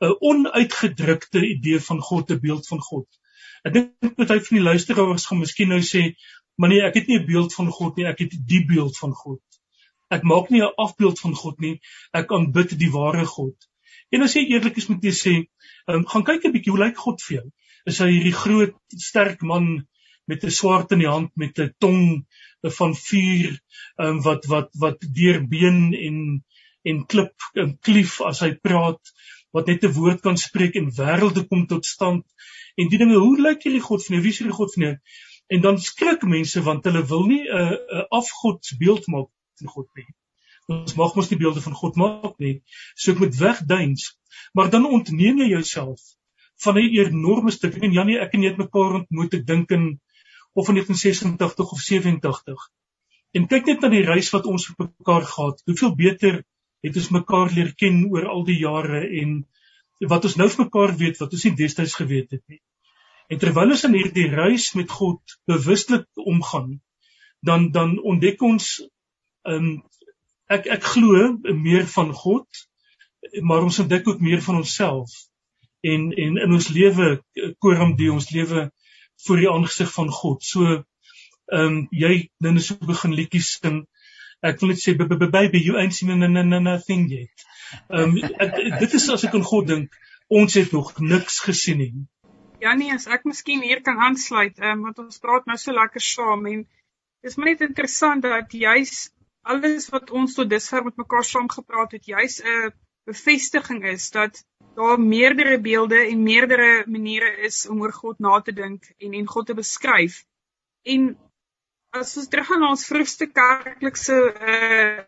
[0.00, 3.06] 'n onuitgedrukte idee van God, 'n beeld van God.
[3.64, 6.02] Ek dink baie van die luisteraars gaan miskien nou sê,
[6.56, 9.12] "Maar nee, ek het nie 'n beeld van God nie, ek het die beeld van
[9.12, 9.40] God."
[10.16, 11.80] Ek maak nie 'n afbeeld van God nie,
[12.12, 13.56] ek aanbid die ware God.
[14.12, 15.34] En as jy eerlik is met jy sê,
[15.88, 17.46] um, gaan kyk 'n bietjie hoe lyk God vir jou?
[17.86, 19.86] Is hy hierdie groot, sterk man
[20.26, 22.26] met 'n swaard in die hand met 'n tong
[22.78, 23.60] van vuur
[23.96, 26.44] um, wat wat wat deur been en
[26.82, 29.12] en klip en klief as hy praat
[29.52, 32.24] wat net 'n woord kan spreek en wêrelde kom tot stand
[32.76, 34.94] en die dinge hoe lyk hierdie God van jou wie is hierdie God van jou
[35.54, 39.30] en dan skrik mense want hulle wil nie 'n uh, 'n uh, afgodsbeeld maak
[39.62, 40.06] van God nie.
[40.74, 42.62] Ons mag mos nie beelde van God maak nie.
[42.96, 44.10] So ek moet wegduins.
[44.56, 46.00] Maar dan ontneem jy jouself
[46.64, 47.76] van 'n enorme stuk.
[47.82, 50.00] En Janie ek en jy het mekaar ontmoet ek dink in
[50.54, 52.70] of in 1986 of 87
[53.34, 55.62] en kyk net na die reis wat ons met mekaar gehad.
[55.66, 56.36] Hoeveel beter
[56.86, 59.40] het ons mekaar leer ken oor al die jare en
[60.12, 62.60] wat ons nou vir mekaar weet wat ons nie destyds geweet het nie.
[63.32, 66.76] En terwyl ons in hierdie reis met God bewuslik omgaan,
[67.42, 68.76] dan dan ontdek ons
[69.44, 69.68] um
[70.52, 71.34] ek ek glo
[71.66, 72.46] meer van God,
[73.40, 75.12] maar ons ontdek ook meer van onsself.
[75.84, 77.22] En en in ons lewe
[77.58, 78.70] koram die ons lewe
[79.26, 80.44] voor die aangesig van God.
[80.44, 80.82] So
[81.52, 83.84] um jy nou so begin liedjies sing.
[84.44, 87.46] Ek wil net sê baby you ain't seen nothing yet.
[87.88, 89.94] Ehm um, dit is as ek aan God dink,
[90.28, 91.92] ons het nog niks gesien nie.
[92.60, 95.72] Ja nee, as ek miskien hier kan aansluit, ehm um, want ons praat nou so
[95.76, 96.64] lekker saam en
[97.24, 98.94] dis maar net interessant dat juis
[99.44, 102.72] alles wat ons tot dusver met mekaar saam gepraat het, juis 'n
[103.04, 108.52] bevestiging is dat daar meerdere beelde en meerdere maniere is om oor God na te
[108.52, 110.24] dink en en God te beskryf.
[110.82, 111.18] En
[111.90, 114.18] as ons teruggaan na ons vroegste kerklikse
[114.54, 114.98] uh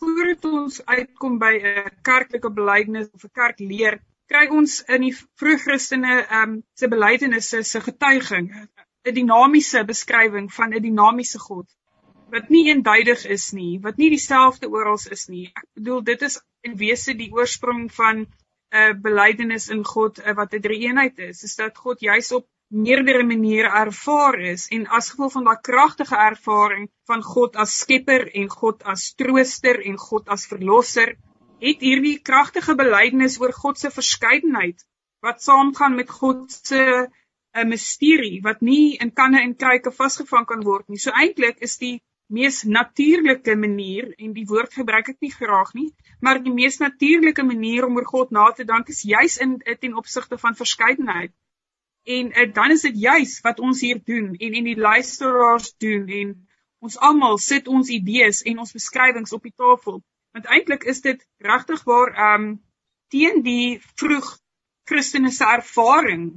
[0.00, 5.58] voordat ons uitkom by 'n kerklike belydenis of 'n kerkleer, kry ons in die vroeë
[5.64, 11.68] Christene ehm um, se belydenisse se getuiging 'n dinamiese beskrywing van 'n dinamiese God
[12.30, 15.48] wat nie eenduidig is nie, wat nie dieselfde oral is nie.
[15.54, 18.26] Ek bedoel dit is in wese die oorsprong van 'n
[18.80, 23.24] uh, belydenis in God uh, wat 'n drie-eenheid is, is dat God juis op meerdere
[23.26, 28.48] maniere ervaar is en as gevolg van daardie kragtige ervaring van God as skepper en
[28.48, 31.16] God as trooster en God as verlosser,
[31.60, 34.86] het hierdie kragtige belydenis oor God se verskeidenheid
[35.26, 37.10] wat saamgaan met God se 'n
[37.58, 40.98] uh, misterie wat nie in kanne en kruike vasgevang kan word nie.
[40.98, 45.88] So eintlik is die mees natuurlike manier en die woord gebruik ek nie graag nie,
[46.22, 49.96] maar die mees natuurlike manier om oor God na te dink is juis in ten
[49.98, 51.34] opsigte van verskeidenheid.
[52.06, 56.06] En uh, dan is dit juis wat ons hier doen en en die luisteraars doen
[56.20, 56.34] en
[56.80, 60.00] ons almal sit ons idees en ons beskrywings op die tafel.
[60.32, 62.50] Want eintlik is dit regtig waar ehm um,
[63.10, 64.36] teen die vroeg
[64.86, 66.28] Christene se ervaring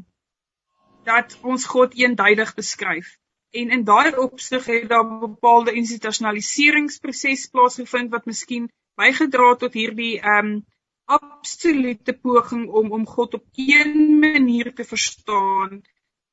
[1.05, 3.13] dat ons God eenduidig beskryf.
[3.53, 9.73] En in daai opsig het daar 'n bepaalde institusionaliseringsproses plaasgevind wat miskien bygedra het tot
[9.73, 10.63] hierdie ehm um,
[11.05, 15.81] absolute poging om om God op een manier te verstaan.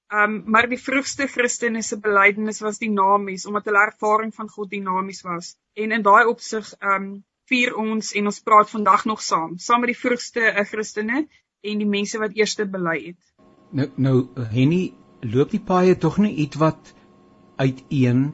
[0.09, 4.71] Ehm um, maar die vroegste Christene se belydenis was dinamies omdat hulle ervaring van God
[4.71, 5.57] dinamies was.
[5.75, 9.81] En in daai opsig ehm um, vier ons en ons praat vandag nog saam, saam
[9.81, 11.27] met die vroegste uh, Christene
[11.61, 13.21] en die mense wat eerste bely het.
[13.71, 14.17] Nou nou
[14.55, 16.95] Henny loop die paaie tog nie iets wat
[17.61, 18.31] uiteen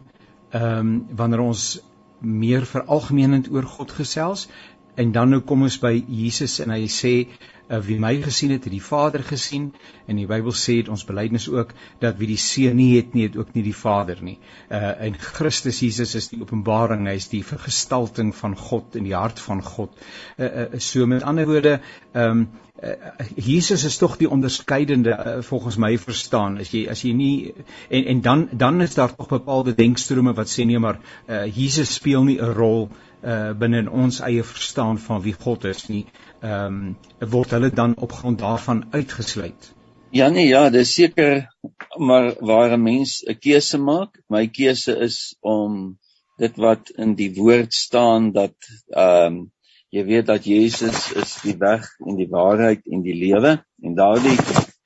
[0.55, 1.67] ehm um, wanneer ons
[2.21, 4.47] meer veralgemenend oor God gesels
[4.97, 8.65] en dan nou kom ons by Jesus en hy sê uh, wie my gesien het,
[8.65, 9.69] het die Vader gesien
[10.09, 13.27] en die Bybel sê dit ons belydenis ook dat wie die Seun nie het nie,
[13.29, 14.39] het ook nie die Vader nie.
[14.71, 19.17] Uh en Christus Jesus is die openbaring, hy is die vergestalting van God in die
[19.17, 19.93] hart van God.
[20.39, 21.81] Uh, uh so met ander woorde,
[22.15, 22.49] ehm um,
[23.37, 26.59] Jesus is tog die onderskeidende uh, volgens my verstaan.
[26.61, 27.55] As jy as jy nie
[27.89, 31.95] en en dan dan is daar tog bepaalde denkstrome wat sê nee maar uh, Jesus
[31.95, 32.89] speel nie 'n rol
[33.23, 36.05] uh, binne in ons eie verstaan van wie God is nie.
[36.43, 39.73] Ehm um, word hulle dan op grond daarvan uitgesluit?
[40.11, 41.49] Ja nee ja dis seker
[41.99, 44.21] maar waar 'n mens 'n keuse maak.
[44.29, 45.99] My keuse is om
[46.37, 48.55] dit wat in die woord staan dat
[48.89, 49.45] ehm um,
[49.95, 54.37] jy weet dat Jesus is die weg en die waarheid en die lewe en daardie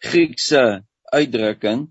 [0.00, 0.82] Griekse
[1.12, 1.88] uitdrukking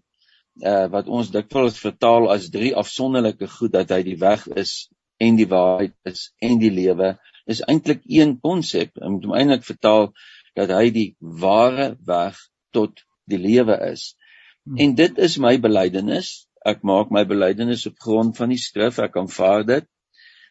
[0.64, 5.40] uh, wat ons dikwels vertaal as drie afsonderlike goed dat hy die weg is en
[5.40, 7.16] die waarheid is en die lewe
[7.50, 10.12] is eintlik een konsep en moet hom eintlik vertaal
[10.58, 12.38] dat hy die ware weg
[12.76, 14.14] tot die lewe is.
[14.66, 14.78] Hmm.
[14.78, 16.46] en dit is my belydenis.
[16.68, 19.00] Ek maak my belydenis op grond van die skrif.
[19.00, 19.88] Ek aanvaar dit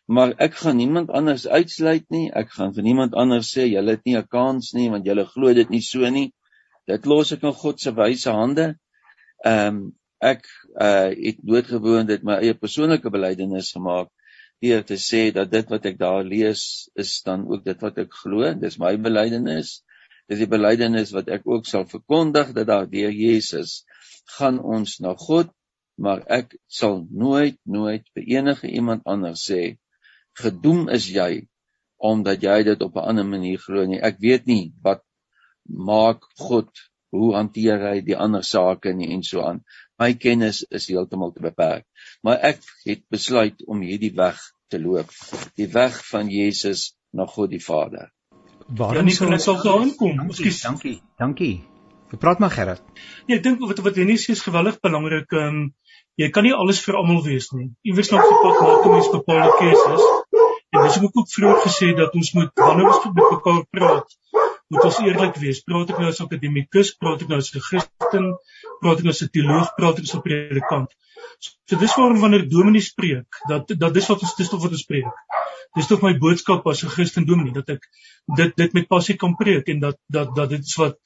[0.08, 2.26] maar ek gaan niemand anders uitsluit nie.
[2.32, 5.52] Ek gaan vir niemand anders sê julle het nie 'n kans nie want julle glo
[5.54, 6.32] dit nie so nie.
[6.88, 8.66] Dit los ek in God se wyse hande.
[9.44, 9.82] Ehm um,
[10.20, 10.46] ek
[10.80, 14.08] uh het doodgewoon dit my eie persoonlike belydenis gemaak
[14.64, 18.12] deur te sê dat dit wat ek daar lees is dan ook dit wat ek
[18.22, 18.54] glo.
[18.54, 19.82] Dis my belydenis.
[20.28, 23.84] Dis die belydenis wat ek ook sal verkondig dat daar deur Jesus
[24.38, 25.52] gaan ons na God,
[25.96, 29.76] maar ek sal nooit nooit vir enige iemand anders sê
[30.42, 31.46] gedoem is jy
[31.98, 34.00] omdat jy dit op 'n ander manier glo nie.
[34.00, 35.02] Ek weet nie wat
[35.68, 36.70] maak God,
[37.10, 39.64] hoe hanteer hy die ander sake nie en so aan.
[39.98, 41.84] My kennis is heeltemal te beperk.
[42.22, 45.10] Maar ek het besluit om hierdie weg te loop,
[45.56, 48.12] die weg van Jesus na God die Vader.
[48.68, 50.20] Waarom ja, sou ek sal daar aankom?
[50.28, 50.60] Ekskuus.
[50.62, 50.98] Dankie.
[51.18, 51.54] Dankie.
[52.12, 52.84] Jy praat maar Gerard.
[53.26, 55.32] Nee, ek dink wat wat Denise is geweldig belangrik.
[55.32, 55.74] Ehm um,
[56.18, 57.68] jy kan nie alles vir almal wees nie.
[57.86, 60.06] Iewers nog pad maak om iets bepaalde keuses.
[60.88, 64.14] Dis ook ook vroeër gesê dat ons moet wanneer ons met mekaar praat,
[64.72, 65.58] moet ons eerlik wees.
[65.66, 68.30] Praat ek nou as akademikus, praat ek nou as 'n Christen,
[68.80, 70.94] praat ek nou as 'n teoloog, praat ek as 'n predikant.
[71.68, 74.86] So dis waarom wanneer dominee spreek, dat dat dis wat ons dis tog wat ons
[74.86, 75.12] spreek.
[75.76, 77.84] Dis tog my boodskap as 'n Christen dominee dat ek
[78.40, 80.96] dit dit met passie kan preek en dat dat dat dit is wat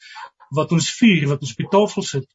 [0.51, 2.29] wat ons vier, wat ons op die tafel sit.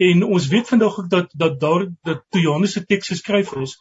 [0.00, 3.76] En ons weet vandag ook dat dat daar dat toe Johannes se teks geskryf is,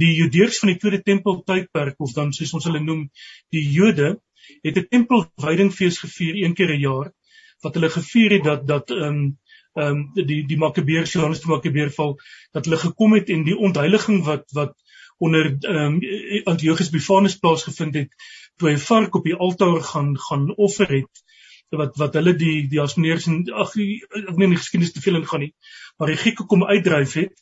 [0.00, 3.06] die Judeërs van die Tweede Tempel tydperk of dan soos ons hulle noem
[3.54, 4.16] die Jode
[4.62, 7.12] het 'n tempelwydingfees gevier een keer 'n jaar
[7.64, 9.38] wat hulle gevier het dat dat ehm um,
[9.74, 12.18] ehm um, die die Makabeërs Johannes die Makabeër val
[12.52, 14.74] dat hulle gekom het en die ontheiliging wat wat
[15.18, 18.10] onder ehm um, Antiochus Epiphanes plaasgevind het
[18.56, 21.24] toe hy vark op die altaar gaan gaan offer het
[21.70, 25.46] wat wat hulle die die Asmoneërs en ag ek neem die geskiedenis te veel ingaan
[25.46, 25.54] nie
[25.98, 27.34] maar die Grieke kom uitdryf het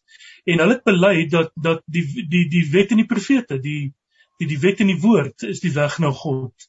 [0.44, 3.92] en hulle het bely dat dat die die die wet en die profete die
[4.40, 6.68] die die wet en die woord is die weg na God.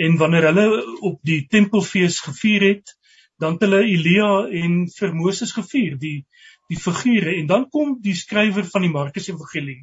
[0.00, 0.66] En wanneer hulle
[1.10, 2.96] op die tempelfees gevier het
[3.42, 6.24] dan het hulle Elia en vir Moses gevier die
[6.70, 7.34] die figure.
[7.36, 9.82] En dan kom die skrywer van die Markus Evangelie.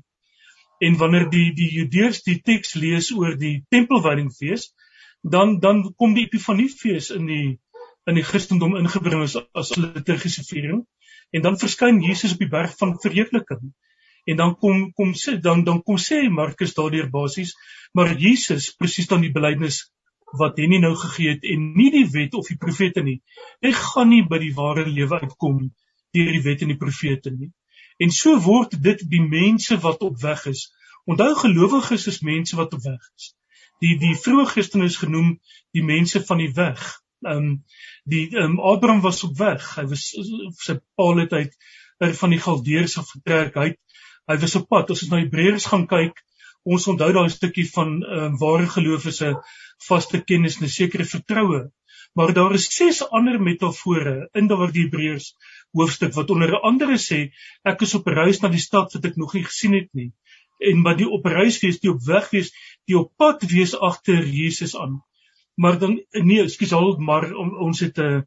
[0.80, 4.72] En wanneer die die Judeërs die teks lees oor die tempelwydingfees
[5.22, 7.60] dan dan kom die Epifaniefees in die
[8.10, 10.86] in die Christendom ingebring as as liturgiese viering
[11.36, 13.70] en dan verskyn Jesus op die berg van verheerliking
[14.30, 17.56] en dan kom kom sê dan dan kom sê Markus daardeur basies
[17.94, 19.84] maar Jesus presies dan die belydenis
[20.38, 23.20] wat hy nie nou gegee het en nie die wet of die profete nie.
[23.66, 25.70] Hy gaan nie by die ware lewe uitkom
[26.16, 27.52] deur die wet en die profete nie.
[28.00, 30.70] En so word dit die mense wat op weg is.
[31.10, 33.34] Onthou gelowiges is mense wat op weg is.
[33.84, 35.38] Die die vroeë Christene is genoem
[35.76, 36.84] die mense van die weg.
[37.26, 37.64] Ehm um,
[38.06, 39.66] die um, Abraham was op weg.
[39.76, 40.06] Hy was
[40.66, 41.56] sy paal het uit
[42.22, 43.56] van die Galdeërs af getrek.
[43.56, 43.70] Hy
[44.30, 44.92] hy was op pad.
[44.94, 46.22] As ons na Hebreërs gaan kyk,
[46.64, 49.36] ons onthou daai stukkie van ehm um, ware geloof is 'n
[49.88, 51.68] vaste kennis en 'n sekere vertroue.
[52.16, 55.34] Maar daar is ses ander metafore in daardie Hebreërs
[55.78, 57.20] hoofstuk wat onder andere sê
[57.72, 60.12] ek is op reis na die stad wat ek nog nie gesien het nie
[60.72, 62.50] en wat die op reis wees die op weg wees
[62.90, 65.00] die op pad wees agter Jesus aan
[65.60, 68.26] maar dan nee ekskuus al maar om, ons het 'n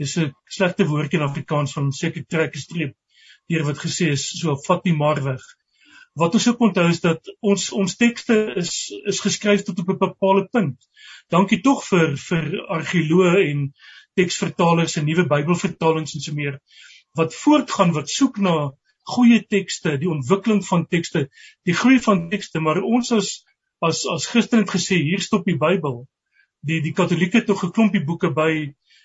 [0.00, 2.94] dis 'n slegte woordjie in Afrikaans van seker trek streep
[3.50, 5.42] deur wat gesê is so vat nie maar weg.
[6.20, 8.72] Wat ons ook onthou is dat ons ons tekste is
[9.12, 10.78] is geskryf tot op 'n bepaalde punt.
[11.28, 12.46] Dankie tog vir vir
[12.78, 13.72] argeoloë en
[14.14, 16.58] teksvertalers en nuwe Bybelvertalings en so meer
[17.18, 18.72] wat voortgaan wat soek na
[19.14, 21.28] goeie tekste, die ontwikkeling van tekste,
[21.64, 23.44] die groei van tekste, maar ons as
[23.80, 26.06] as as Christen het gesê hier stop die Bybel.
[26.66, 28.50] Die die Katolieke het nog 'n klompie boeke by,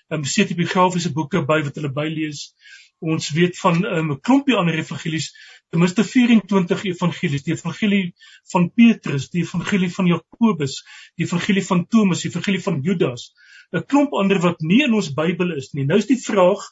[0.08, 2.52] ehm um, setibiografiese boeke by wat hulle bylees.
[3.00, 5.32] Ons weet van ehm, 'n um, klompie ander evangelies,
[5.70, 8.14] ten minste 24 evangelies, die evangelie
[8.52, 10.82] van Petrus, die evangelie van Jakobus,
[11.16, 13.32] die evangelie van Thomas, die evangelie van Judas,
[13.72, 15.84] 'n klomp ander wat nie in ons Bybel is nie.
[15.84, 16.62] Nou is die vraag,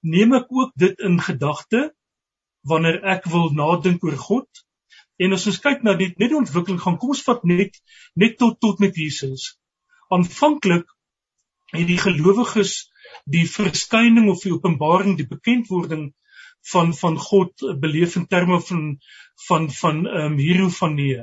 [0.00, 1.94] neem ek ook dit in gedagte
[2.66, 4.48] wanneer ek wil nadink oor God?
[5.16, 7.78] En as ons kyk na die net die ontwikkeling gaan kom ons vat net
[8.14, 9.54] net tot tot met Jesus.
[10.14, 10.86] Aanvanklik
[11.72, 12.76] het die gelowiges
[13.24, 16.10] die verskyning of die openbaring, die bekendwording
[16.72, 18.84] van van God beleef in terme van
[19.48, 21.16] van van ehm um, hierofanie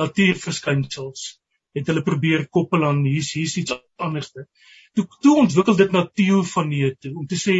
[0.00, 1.40] natuurverskynsels
[1.76, 4.46] het hulle probeer koppel aan hier's hier's iets anderste.
[4.94, 7.56] Toe toe ontwikkel dit na teofanie toe om te sê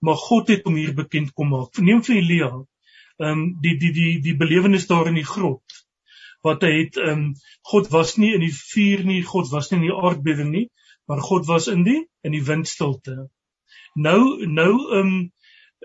[0.00, 1.78] maar God het hom hier bekend kom maak.
[1.82, 2.50] Neem vir Elia.
[3.18, 5.84] Ehm um, die die die die belewenis daar in die grot
[6.46, 7.24] wat hy het ehm um,
[7.70, 10.68] God was nie in die vuur nie, God was nie in die aardbewing nie,
[11.08, 13.16] maar God was in die in die windstilte.
[13.94, 15.18] Nou nou ehm um,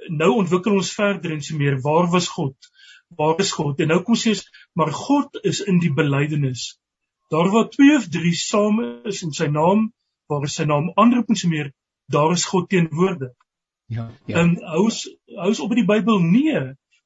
[0.09, 1.79] nou ontwikkel ons verder en so meer.
[1.81, 2.69] Waar was God?
[3.17, 3.79] Waar is God?
[3.79, 6.73] En nou kom sê ons maar God is in die belydenis.
[7.33, 9.91] Daar waar twee of drie saam is in sy naam,
[10.29, 11.71] waar is sy naam aanroep en so meer,
[12.11, 13.33] daar is God teenwoordig.
[13.93, 14.09] Ja.
[14.25, 14.41] Ja.
[14.41, 15.05] En hous
[15.37, 16.61] hous op in die Bybel nee.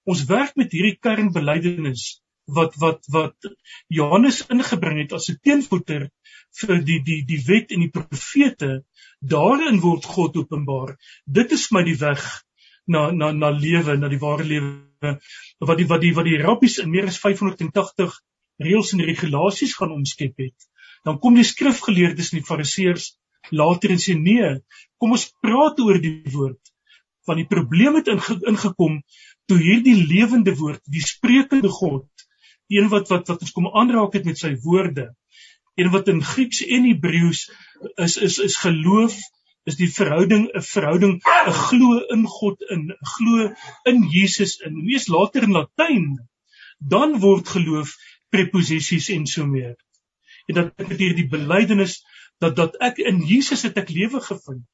[0.08, 3.36] Ons werk met hierdie kernbelydenis wat wat wat
[3.92, 6.10] Johannes ingebring het as 'n teenvoeter
[6.62, 8.84] vir die die die wet en die profete.
[9.20, 10.96] Daarin word God openbaar.
[11.26, 12.24] Dit is my die weg
[12.88, 15.20] na na na lewe, na die ware lewe.
[15.60, 18.16] Wat die wat die wat die rabbies in meer as 580
[18.64, 20.56] reëls en regulasies gaan omskep het,
[21.04, 23.18] dan kom die skrifgeleerdes en die fariseërs
[23.52, 24.50] later en sê nee,
[24.98, 26.62] kom ons praat oor die woord.
[27.28, 29.02] Want die probleem het inge, ingekom
[29.48, 32.08] toe hierdie lewende woord, die sprekende God,
[32.68, 35.10] een wat wat wat ons kom aanraak het met sy woorde,
[35.76, 37.48] een wat in Grieks en Hebreëus
[37.96, 39.18] is is is geloof
[39.68, 42.84] is die verhouding 'n verhouding 'n glo in God in
[43.16, 43.50] glo
[43.92, 46.08] in Jesus in lees later in Latyn
[46.80, 47.96] dan word geloof
[48.30, 49.76] preposisies en so meer.
[50.48, 52.00] En dat ek met hierdie belydenis
[52.44, 54.68] dat dat ek in Jesus het ek lewe gevind.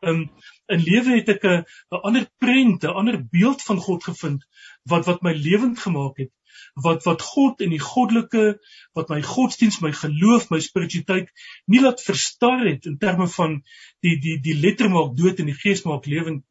[0.00, 0.30] In
[0.72, 4.46] in lewe het ek 'n 'n ander prent, 'n ander beeld van God gevind
[4.84, 6.32] wat wat my lewend gemaak het.
[6.74, 8.44] Wat wat God en die goddelike
[8.98, 11.30] wat my godsdiens, my geloof, my spiritualiteit
[11.66, 13.60] nie laat verstar het in terme van
[14.04, 16.44] die die die letter maak dood en die gees maak lewend.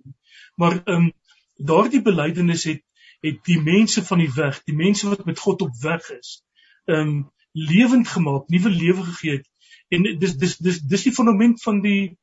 [0.55, 1.12] Maar ehm um,
[1.60, 2.86] daardie belydenis het
[3.22, 6.39] het die mense van die weg, die mense wat met God op weg is,
[6.88, 9.47] um lewend gemaak, nuwe lewe gegee het
[9.89, 12.14] En dis dis dis dis die fondament van die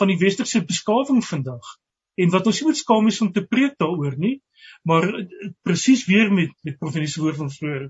[0.00, 1.66] van die westerse beskawing vandag.
[2.16, 4.40] En wat ons nie moet skaam is om te preek daaroor nie,
[4.82, 5.06] maar
[5.62, 7.88] presies weer met met profetiese woord van vroeër.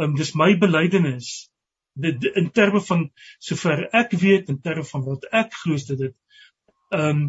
[0.00, 1.50] Um, dis my belydenis
[2.00, 6.16] dit in terme van sover ek weet in terme van wat ek glo dit dit
[6.90, 7.28] ehm um,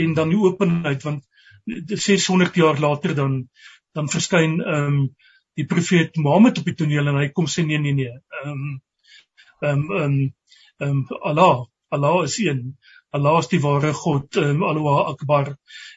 [0.00, 1.24] en dan die openheid want
[1.66, 3.48] 600 jaar later dan
[3.92, 5.00] dan verskyn ehm um,
[5.58, 8.12] die profeet Mohammed op die toneel en hy kom sê nee nee nee.
[8.42, 8.78] Ehm
[9.60, 10.18] ehm ehm
[10.78, 12.78] ehm Allah, Allah is een.
[13.16, 15.54] Allah is die ware God, um, Allahu Akbar.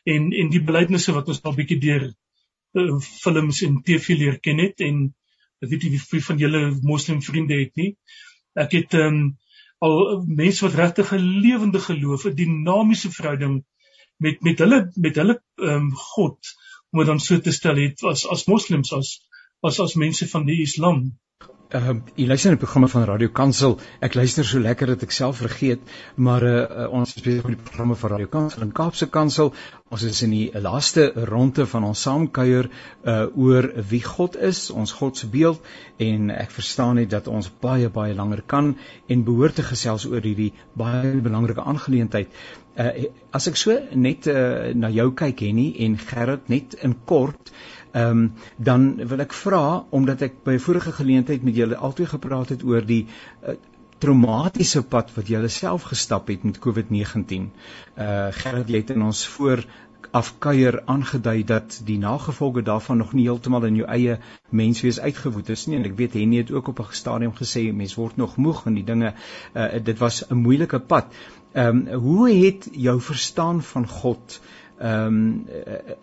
[0.09, 4.61] En en die belydenisse wat ons al bietjie deur uh, films en TV leer ken
[4.63, 5.05] het en
[5.63, 7.93] ek weet nie wie van julle moslim vriende het nie.
[8.59, 9.21] Ek het um,
[9.83, 13.61] al mense wat regtig 'n lewende geloof, 'n dinamiese verhouding
[14.17, 16.53] met met hulle met hulle um, God
[16.91, 19.19] om dit dan so te stel het as as moslems as
[19.61, 21.05] as as mense van die Islam.
[21.73, 23.79] Ehm uh, jy luister na die programme van Radio Kansel.
[24.05, 25.81] Ek luister so lekker dat ek self vergeet,
[26.21, 29.49] maar uh, ons is besig met die programme van Radio Kansel en Kaapse Kansel.
[29.89, 32.69] Ons is in die laaste ronde van ons saamkuier
[33.09, 35.65] uh oor wie God is, ons God se beeld
[35.97, 38.75] en ek verstaan net dat ons baie baie langer kan
[39.09, 42.29] en behoort te gesels oor hierdie baie belangrike aangeleentheid.
[42.77, 47.49] Uh as ek so net uh, na jou kyk Henny en Gerrit net in kort
[47.93, 52.49] Ehm um, dan wil ek vra omdat ek by vorige geleentheid met julle altyd gepraat
[52.49, 53.53] het oor die uh,
[54.01, 57.49] traumatiese pad wat julle self gestap het met COVID-19.
[57.95, 59.61] Uh Gerard het in ons voor
[60.11, 64.17] afkuier aangedui dat die nagevolge daarvan nog nie heeltemal in jou eie
[64.49, 67.95] menswees uitgewoed is nie en ek weet Henny het ook op 'n stadium gesê mens
[67.95, 71.13] word nog moeg en die dinge uh, dit was 'n moeilike pad.
[71.53, 74.41] Ehm um, hoe het jou verstaan van God
[74.83, 75.45] ehm um,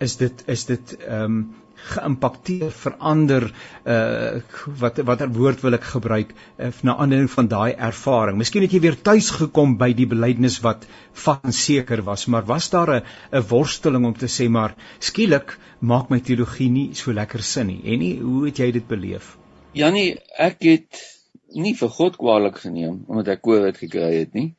[0.00, 1.42] is dit is dit ehm um,
[1.90, 3.46] geïmpakteer verander
[3.88, 4.40] uh
[4.80, 8.38] wat watter woord wil ek gebruik uh, na aanleiding van daai ervaring.
[8.40, 10.86] Miskien het jy weer tuis gekom by die belydenis wat
[11.24, 13.02] van seker was, maar was daar 'n
[13.32, 17.80] 'n worsteling om te sê maar skielik maak my teologie nie so lekker sin nie.
[17.84, 19.36] En nie, hoe het jy dit beleef?
[19.72, 21.04] Janie, ek het
[21.54, 24.54] nie vir God kwaadlik geneem omdat ek COVID gekry het nie.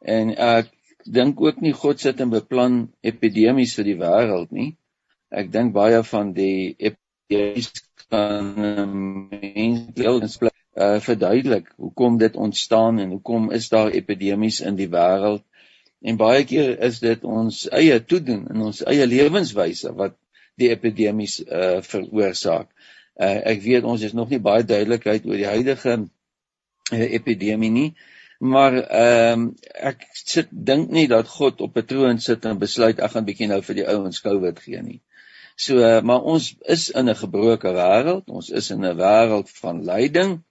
[0.00, 0.70] En ek
[1.04, 4.74] dink ook nie God sit en beplan epidemies vir die wêreld nie.
[5.30, 7.70] Ek dink baie van die epidemies
[8.10, 8.52] kan
[9.30, 15.44] mense uh, verduidelik hoekom dit ontstaan en hoekom is daar epidemies in die wêreld.
[16.04, 20.18] En baie keer is dit ons eie toedoen en ons eie lewenswyse wat
[20.60, 22.68] die epidemies uh, veroorsaak.
[23.14, 27.88] Uh, ek weet ons is nog nie baie duidelikheid oor die huidige uh, epidemie nie,
[28.44, 29.44] maar ehm um,
[29.90, 33.48] ek sit dink nie dat God op 'n troon sit en besluit ek gaan bietjie
[33.48, 35.00] nou vir die ouens COVID gee nie.
[35.56, 38.28] So uh, maar ons is in 'n gebroke wêreld.
[38.28, 40.42] Ons is in 'n wêreld van lyding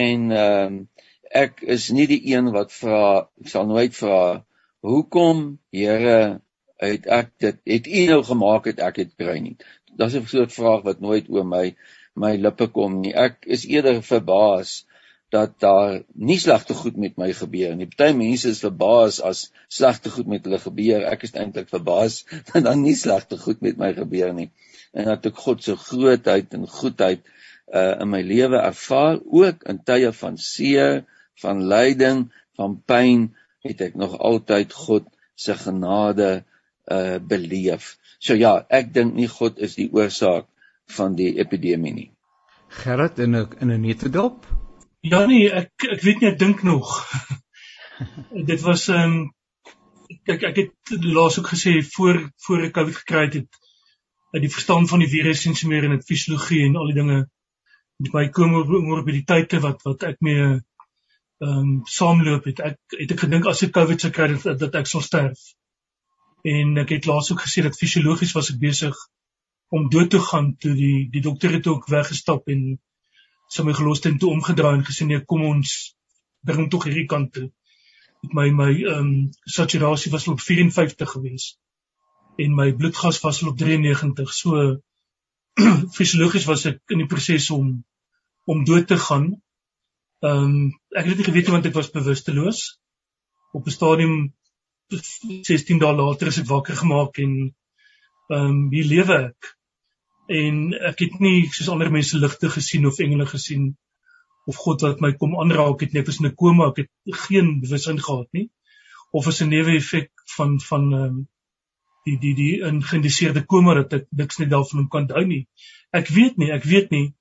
[0.00, 1.04] en ehm uh,
[1.44, 4.44] ek is nie die een wat vra ek sal nooit vra
[4.80, 6.40] hoekom Here
[6.80, 9.56] het ek dit het U nou gemaak het ek het kry nie.
[9.96, 11.76] Dis 'n soort vraag wat nooit oor my
[12.14, 13.14] my lippe kom nie.
[13.14, 14.84] Ek is eerder verbaas
[15.28, 17.88] dat daar nie slegte goed met my gebeur nie.
[17.90, 21.04] Party mense is verbaas as slegte goed met hulle gebeur.
[21.04, 22.22] Ek is eintlik verbaas
[22.52, 24.48] dat daar nie slegte goed met my gebeur nie.
[24.96, 27.26] En dat ek God se grootheid en goedheid
[27.68, 31.02] uh in my lewe ervaar, ook in tye van seer,
[31.42, 33.28] van lyding, van pyn,
[33.66, 36.30] het ek nog altyd God se genade
[36.88, 37.98] uh beleef.
[38.18, 40.48] So ja, ek dink nie God is die oorsaak
[40.96, 42.10] van die epidemie nie.
[42.80, 44.57] Gerrit in 'n in 'n netedop
[45.06, 46.88] Ja nee, ek ek weet nie ek dink nog.
[48.50, 49.18] dit was ehm um,
[50.26, 53.58] kyk ek het laas ook gesê voor voor ek COVID gekry het
[54.34, 56.96] uit die verstaan van die virus en so meer en dit fisiologie en al die
[56.98, 57.18] dinge
[58.02, 58.56] met my kom
[58.88, 62.60] morbiditeite wat wat ek mee ehm um, saamloop het.
[62.72, 65.38] Ek het ek gedink as ek COVID sou kry dat, dat ek sou sterf.
[66.42, 68.98] En ek het laas ook gesê dat fisiologies was ek besig
[69.70, 72.80] om dood te gaan toe die die dokter het ook weggestap en
[73.48, 75.74] sy my geloste toe omgedraai en gesê nee kom ons
[76.48, 77.48] bring tog hierdie kant toe.
[78.22, 79.10] Met my my ehm um,
[79.56, 81.48] saturasie was op 54 gewees
[82.44, 84.64] en my bloedgas was op 93 so
[85.96, 87.70] fisiologies was ek in die proses om
[88.48, 89.30] om dood te gaan.
[90.24, 92.62] Ehm um, ek het dit nie geweet nie want ek was bewusteloos.
[93.52, 94.16] Op 'n stadium
[94.90, 99.54] 16 dae later is ek wakker gemaak en ehm um, hier lewe ek
[100.28, 103.70] en ek het nie soos ander mense ligte gesien of engele gesien
[104.48, 107.18] of God wat my kom aanraak het nie ek was in 'n koma ek het
[107.26, 108.48] geen bewussyn gehad nie
[109.12, 111.28] of as 'n neeweffek van van um,
[112.04, 115.46] die die die ingeïndiseerde koma dat ek niks net daarvan kan onthou nie
[115.92, 117.14] ek weet nie ek weet nie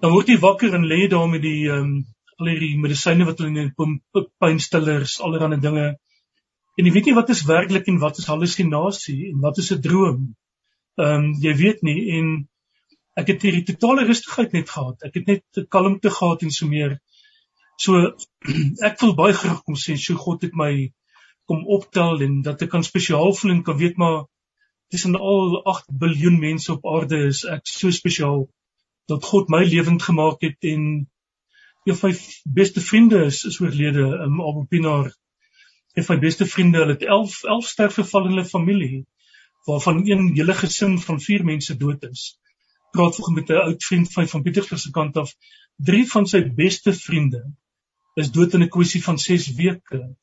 [0.00, 2.04] dan word jy wakker en lê daar met die um,
[2.40, 3.96] al hierdie medisyne wat hulle neem,
[4.40, 5.88] pynstillers, allerlei dinge.
[6.78, 9.80] En jy weet nie wat is werklik en wat is hallusinasie en wat is 'n
[9.84, 10.22] droom.
[11.00, 12.30] Ehm um, jy weet nie en
[13.20, 15.02] ek het hierdie totale rustigheid net gehad.
[15.08, 16.98] Ek het net kalmte gehad en so meer.
[17.80, 18.00] So
[18.88, 20.72] ek wil baie graag kom sê, "Sjoe, God het my
[21.50, 24.26] kom optel en dat ek kan spesiaal voel en kan weet maar
[24.90, 28.44] tussen al 8 biljoen mense op aarde is ek so spesiaal
[29.10, 30.84] dat God my lewend gemaak het en
[31.88, 32.16] een van my
[32.60, 35.10] beste vriende is is oorlede um, op Pinaar.
[35.94, 39.06] Een van my beste vriende, hulle het 11 11 sterfgeval in hulle familie
[39.64, 42.38] waarvan een hele gesin van 4 mense dood is.
[42.90, 45.34] Praat vroeg met 'n oud vriend van van Pietersburg se kant af.
[45.76, 47.42] Drie van sy beste vriende
[48.14, 50.16] is dood in 'n kwessie van 6 weke.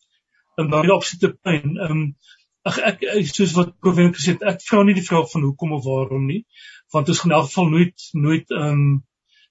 [0.56, 1.78] En daai opsitte pyn.
[1.78, 2.16] Um,
[2.68, 5.86] ag ek soos wat Provin gesê het, ek vra nie die vraag van hoekom of
[5.86, 6.44] waarom nie,
[6.94, 9.04] want ons gaan in elk geval nooit nooit ehm um,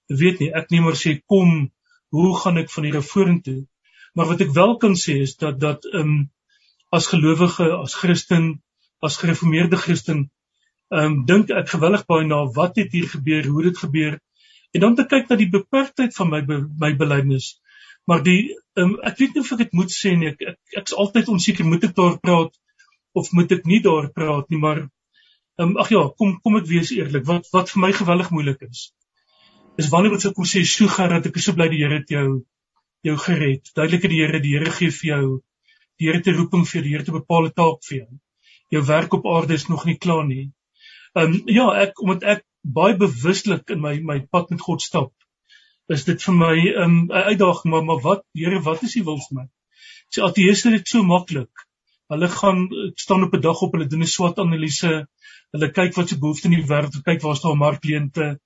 [0.07, 0.53] weet nie.
[0.55, 1.73] Ek neem maar sê kom,
[2.15, 3.67] hoe gaan ek van hier vorentoe?
[4.15, 6.19] Maar wat ek wel kan sê is dat dat ehm um,
[6.95, 8.63] as gelowige, as Christen,
[9.01, 10.31] as gereformeerde Christen,
[10.91, 14.19] ehm um, dink ek gewillig baie na wat het hier gebeur, hoe dit gebeur
[14.75, 16.41] en dan te kyk na die beperktheid van my
[16.83, 17.57] my belydenis.
[18.07, 18.41] Maar die
[18.77, 20.33] ehm um, ek weet nie of ek dit moet sê nie.
[20.33, 22.53] Ek ek ek's altyd onseker moet ek daar praat
[23.17, 24.83] of moet ek nie daar praat nie, maar
[25.63, 28.91] um, ag ja, kom kom ek wees eerlik, wat wat vir my geweldig moeilik is.
[29.81, 32.29] Is wanneer ek kom sê so gerad ek is so bly die Here het jou
[33.07, 33.73] jou gered.
[33.75, 35.25] Duidelike die Here, die Here gee vir jou
[35.99, 38.09] die Here te roeping vir die Here te bepaalde taak vir jou.
[38.75, 40.53] Jou werk op aarde is nog nie klaar nie.
[41.15, 42.45] Ehm um, ja, ek omdat ek
[42.79, 45.13] baie bewuslik in my my pad met God stap,
[45.89, 49.05] is dit vir my ehm, 'n um, uitdaging, maar maar wat Here, wat is U
[49.05, 49.47] wil vir my?
[50.15, 51.67] Sê ateëste dit so maklik.
[52.13, 55.07] Hulle gaan staan op 'n dag op, hulle doen 'n SWOT analise.
[55.55, 58.39] Hulle kyk wat se behoeftes in die wêreld, kyk waar staan markleente.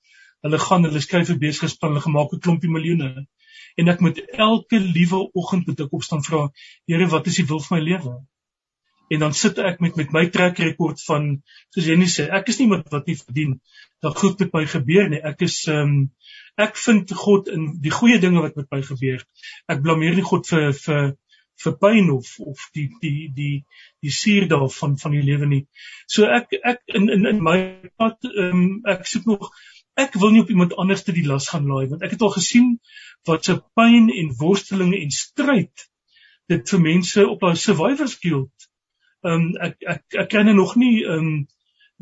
[0.44, 3.26] Hulle gaan, hulle skryf 'n besigheidsplan, hulle gemaak 'n klompie miljoene.
[3.76, 4.18] En ek moet
[4.48, 6.50] elke liewe oggend moet ek opstaan vra,
[6.86, 8.14] Here, wat is U wil vir my lewe?
[9.10, 11.30] En dan sit ek met met my trek rekord van
[11.74, 13.56] soos jy net sê, ek is nie iemand wat nie verdien
[14.04, 15.22] dat goed met my gebeur nie.
[15.32, 15.96] Ek is ehm um,
[16.60, 19.24] ek vind God in die goeie dinge wat met my gebeur.
[19.72, 21.10] Ek blameer nie God vir vir
[21.64, 23.56] vir pyn of of die die die
[24.04, 25.60] die suur daarvan van die lewe nie.
[26.06, 27.58] So ek ek in in in my
[28.00, 29.50] pad ehm um, ek soek nog
[30.00, 32.34] ek wil nie op iemand anders te die las gaan laai want ek het al
[32.38, 32.76] gesien
[33.28, 35.88] wat se pyn en worstelinge en stryd
[36.50, 38.69] dit vir mense op 'n survivors guild.
[39.26, 41.32] Ehm um, ek ek ek ken nog nie ehm um,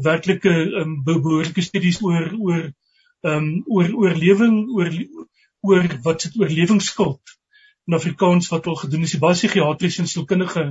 [0.09, 4.93] werklike ehm um, behoorlike studies oor oor ehm um, oor oorlewing oor
[5.69, 7.39] oor wat se oorlewingsskuld
[7.89, 10.69] in Afrikaans wat al gedoen is, die baie psigiatriese en sielkundige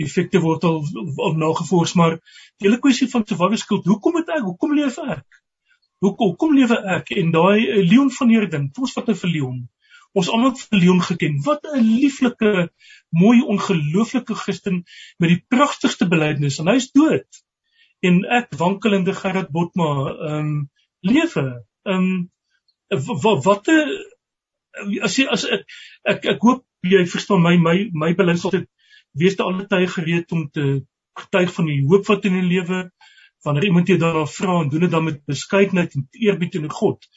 [0.00, 0.80] effekte word al,
[1.26, 5.42] al nagevors, maar die hele kwessie van survival skuld, hoekom het ek, hoekom leef ek?
[6.02, 7.12] Hoekom hoekom lewe ek?
[7.18, 9.58] En daai uh, Leon van Heerden, ons wat nou vir Leon.
[10.12, 11.40] Ons almal vir Leon geken.
[11.46, 12.70] Wat 'n lieflike,
[13.08, 14.84] mooi, ongelooflike Christen
[15.18, 17.42] met die pragtigste belydenis en hy's dood.
[18.00, 21.46] En ek wankelende Gerard Botma, ehm um, lewe.
[21.84, 22.28] Ehm
[22.92, 25.64] um, wat 'n as jy as ek
[26.08, 28.68] ek, ek hoop jy verstaan my my my beleid altyd
[29.18, 30.82] wees te alle tye gereed om te
[31.20, 32.90] getuig van die hoop wat in 'n lewe
[33.44, 37.08] wanneer iemand jou daarna vra en doen dit dan met beskeidenheid en eerbied teenoor God.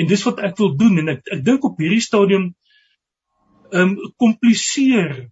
[0.00, 2.50] En dis wat ek wil doen en ek ek dink op hierdie stadium
[3.72, 5.28] ehm um, kompliseer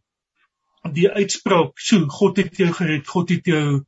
[0.96, 3.84] die uitspraak, "So God het jou gered, God het jou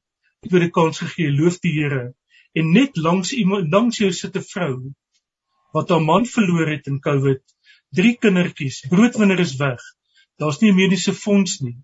[0.48, 2.12] tweede kans gegee, loof die Here."
[2.54, 4.92] En net langs iemand langs jou sit 'n vrou
[5.72, 7.42] wat haar man verloor het in COVID
[7.96, 9.80] drie kindertjies, broodwinner is weg.
[10.40, 11.76] Daar's nie 'n mediese fonds nie.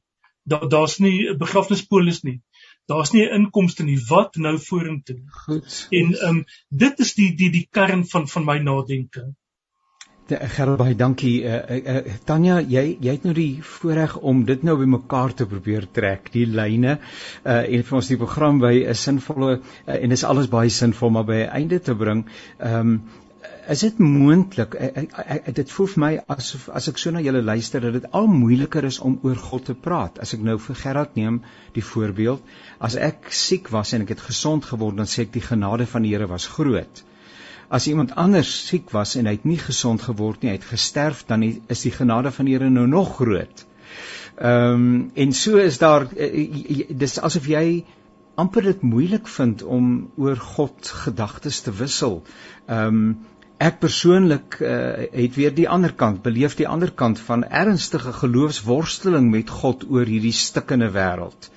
[0.44, 2.40] Daar daar's nie 'n begrafnispolis nie.
[2.88, 3.98] Daar's nie 'n inkomste nie.
[4.08, 5.20] Wat nou vorentoe?
[5.44, 5.86] Goed.
[5.90, 9.28] En ehm um, dit is die die die kern van van my nadenke.
[10.28, 11.44] Gerard baie dankie.
[11.44, 15.86] Uh, uh, Tanya, jy jy het nou die voorreg om dit nou bymekaar te probeer
[15.92, 16.98] trek, die lyne
[17.44, 21.10] uh en vir ons die program by 'n sinvolle uh, en dis alles baie sinvol
[21.10, 22.26] maar by 'n einde te bring.
[22.58, 23.00] Ehm um,
[23.68, 24.74] is dit moontlik?
[25.54, 28.86] Dit voel vir my asof as ek so na julle luister dat dit al moeiliker
[28.88, 30.18] is om oor God te praat.
[30.24, 31.42] As ek nou vir Gerard neem
[31.76, 32.44] die voorbeeld
[32.78, 36.06] as ek siek was en ek het gesond geword dan sê ek die genade van
[36.06, 37.04] die Here was groot.
[37.68, 41.24] As iemand anders siek was en hy het nie gesond geword nie hy het gesterf
[41.28, 43.64] dan is die genade van die Here nou nog groot.
[44.38, 47.84] Ehm um, en so is daar dis asof jy
[48.38, 52.22] amper dit moeilik vind om oor God gedagtes te wissel.
[52.66, 53.18] Ehm um,
[53.58, 54.70] ek persoonlik uh,
[55.10, 60.06] het weer die ander kant beleef die ander kant van ernstige geloofsworsteling met God oor
[60.06, 61.50] hierdie stikkende wêreld.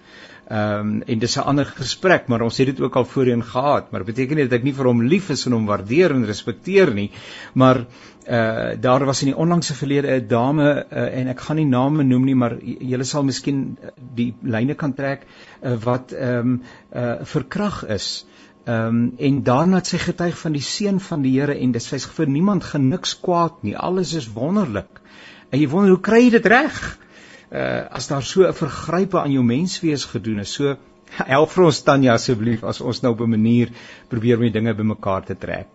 [0.51, 3.91] Ehm um, en dis 'n ander gesprek, maar ons het dit ook al voorheen gehad,
[3.91, 6.25] maar dit beteken nie dat ek nie vir hom lief is en hom waardeer en
[6.25, 7.11] respekteer nie,
[7.53, 7.85] maar
[8.27, 12.03] uh daar was in die onlangse verlede 'n dame uh, en ek gaan nie name
[12.03, 13.77] noem nie, maar julle sal miskien
[14.15, 15.25] die lyne kan trek
[15.63, 16.61] uh, wat ehm um,
[16.95, 18.25] uh verkrag is.
[18.65, 21.81] Ehm um, en daarna het sy getuig van die seën van die Here en dit
[21.81, 23.73] sy's vir niemand geniks kwaad nie.
[23.77, 25.01] Alles is wonderlik.
[25.49, 26.77] En jy wonder hoe kry jy dit reg?
[27.49, 30.53] Uh as daar so 'n vergrype aan jou menswees gedoen is.
[30.53, 30.77] So
[31.33, 33.71] help vir ons Tanya asseblief as ons nou op 'n manier
[34.09, 35.69] probeer om die dinge bymekaar te trek.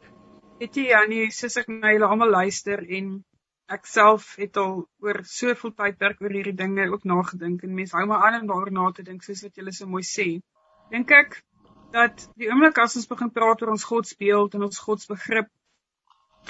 [0.60, 3.24] Weet jy Janie, soos ek nou julle almal luister en
[3.68, 7.96] ek self het al oor soveel tyd werk oor hierdie dinge ook nagedink en mense
[7.96, 10.40] hou maar aan om daaroor na te dink soos wat julle so mooi sê.
[10.90, 11.42] Dink ek
[11.94, 15.50] dat die oomblik as ons begin praat oor ons godsbeeld en ons godsbegrip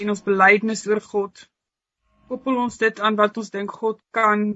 [0.02, 1.42] en ons belydenis oor God,
[2.28, 4.48] koppel ons dit aan wat ons dink God kan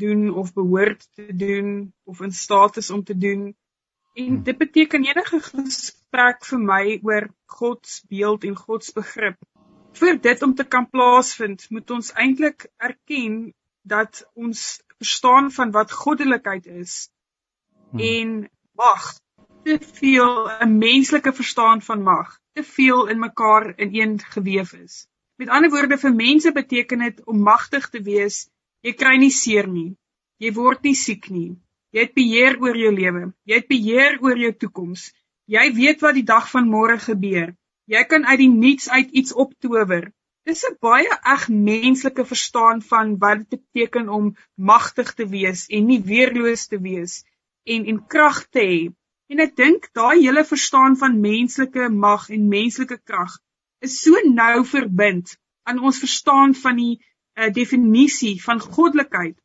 [0.00, 3.54] doen of behoort te doen of in staat is om te doen.
[4.14, 4.42] En hmm.
[4.42, 9.38] dit beteken enige gesprek vir my oor God se beeld en God se begrip.
[9.94, 13.52] Vir dit om te kan plaasvind, moet ons eintlik erken
[13.82, 17.08] dat ons verstaan van wat goddelikheid is
[17.90, 18.00] hmm.
[18.00, 18.34] en
[18.74, 19.12] mag
[19.64, 25.06] te veel 'n menslike verstaan van mag, te veel in mekaar ineen geweef is.
[25.36, 28.48] Met ander woorde vir mense beteken dit om magtig te wees,
[28.80, 29.96] jy kry nie seer nie.
[30.38, 31.56] Jy word nie siek nie.
[31.90, 33.32] Jy het beheer oor jou lewe.
[33.44, 35.12] Jy het beheer oor jou toekoms.
[35.46, 37.54] Jy weet wat die dag van môre gebeur.
[37.86, 40.10] Jy kan uit die niets uit iets optower.
[40.44, 45.86] Dis 'n baie eg menslike verstaan van wat dit beteken om magtig te wees en
[45.86, 47.24] nie weerloos te wees
[47.64, 48.82] en en krag te hê.
[49.32, 53.38] En ek dink daai hele verstaan van menslike mag en menslike krag
[53.86, 55.36] is so nou verbind
[55.68, 59.36] aan ons verstaan van die uh, definisie van goddelikheid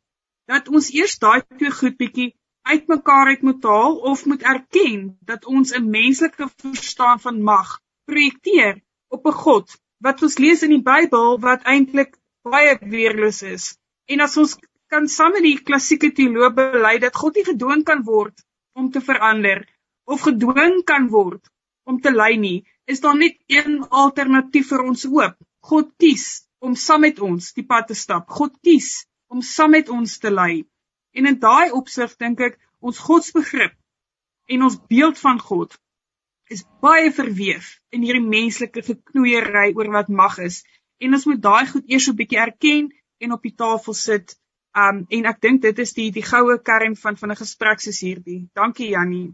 [0.51, 2.29] dat ons eers daai twee goed bietjie
[2.69, 7.79] uitmekaar uit moet haal of moet erken dat ons 'n menslike verstaan van mag
[8.11, 9.77] projekteer op 'n God
[10.07, 13.77] wat ons lees in die Bybel wat eintlik baie weerloos is.
[14.07, 14.57] En as ons
[14.87, 18.45] kan saam met die klassieke teoloë bely dat God nie gedoen kan word
[18.79, 19.65] om te verander
[20.09, 21.43] of gedwing kan word
[21.89, 25.35] om te ly nie, is daar net een alternatief vir ons hoop.
[25.69, 28.29] God kies om saam met ons die pad te stap.
[28.29, 30.63] God kies om saam met ons te ly.
[31.17, 33.75] En in daai opsig dink ek ons godsbegrip
[34.49, 35.75] en ons beeld van God
[36.49, 40.63] is baie verweef in hierdie menslike geknoeiery oor wat mag is.
[40.99, 42.89] En ons moet daai goed eers so 'n bietjie erken
[43.21, 44.35] en op die tafel sit.
[44.79, 47.99] Um en ek dink dit is die die goue kern van van 'n gesprek soos
[48.05, 48.41] hierdie.
[48.55, 49.29] Dankie Jannie.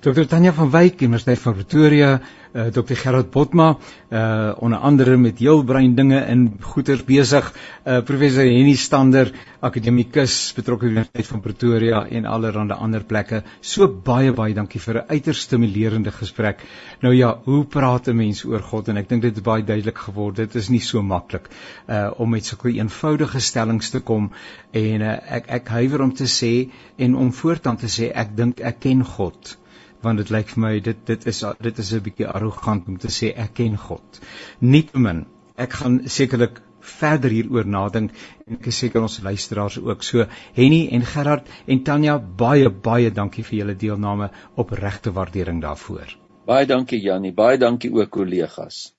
[0.00, 2.20] Dr Tanya van Wyk, Universiteit van Pretoria,
[2.58, 3.76] uh, eh, Dr Gerard Botma,
[4.10, 7.52] uh onder andere met heelbrein dinge in goeder besig,
[7.84, 9.30] uh professor Henny Stander,
[9.60, 13.42] akademikus betrokke by Universiteit van Pretoria en allerlei ander plekke.
[13.60, 16.64] So baie baie dankie vir 'n uiters stimulerende gesprek.
[17.00, 19.98] Nou ja, hoe praat 'n mens oor God en ek dink dit het baie duidelik
[19.98, 20.36] geword.
[20.36, 21.48] Dit is nie so maklik
[21.88, 24.30] uh om met sulke eenvoudige stellings te kom
[24.72, 28.60] en uh, ek ek huiwer om te sê en om voortaan te sê ek dink
[28.60, 29.56] ek ken God
[30.02, 33.08] want dit lyk vir my dit dit is dit is 'n bietjie arrogant om te
[33.08, 34.20] sê ek ken God.
[34.60, 35.26] Nietemin,
[35.56, 38.12] ek gaan sekerlik verder hieroor nadink
[38.46, 40.02] en ek is seker ons luisteraars ook.
[40.02, 45.62] So Henny en Gerard en Tanya, baie baie dankie vir julle deelname op regte waardering
[45.62, 46.14] daarvoor.
[46.46, 48.94] Baie dankie Jannie, baie dankie ook kollegas.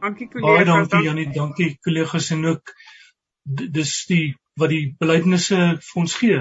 [0.00, 0.56] Dankie kollegas.
[0.56, 2.74] Baie dankie Jannie, dankie kollegas en ook
[3.78, 6.40] dis die wat die belydenisse vir ons gee.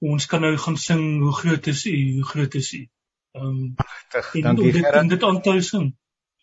[0.00, 2.86] Ons kan nou gaan sing hoe groot is U, hoe groot is U.
[3.32, 4.42] Ehm um, pragtig.
[4.42, 4.94] Dankie Gerard.
[4.94, 5.94] En dit aantuising.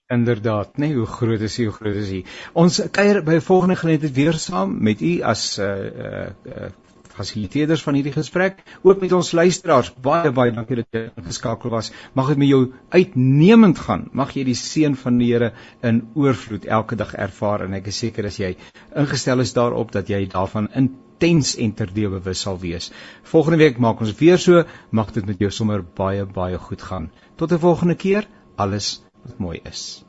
[0.08, 2.20] Inderdaad, nee, hoe groot is hy, hoe groot is hy.
[2.56, 6.70] Ons kuier by 'n volgende geleentheid weer saam met u as uh uh, uh
[7.18, 9.90] fasiliteerders van hierdie gesprek, ook met ons luisteraars.
[10.06, 11.92] Baie baie dankie dat jy ingeskakel was.
[12.14, 14.08] Mag dit met jou uitnemend gaan.
[14.12, 17.98] Mag jy die seën van die Here in oorvloed elke dag ervaar en ek is
[18.06, 18.56] seker as jy
[18.96, 22.92] ingestel is daarop dat jy daarvan in intens en terdeel bewus sal wees.
[23.24, 27.12] Volgende week maak ons weer so, mag dit met jou sommer baie baie goed gaan.
[27.36, 30.07] Tot 'n volgende keer, alles wat mooi is.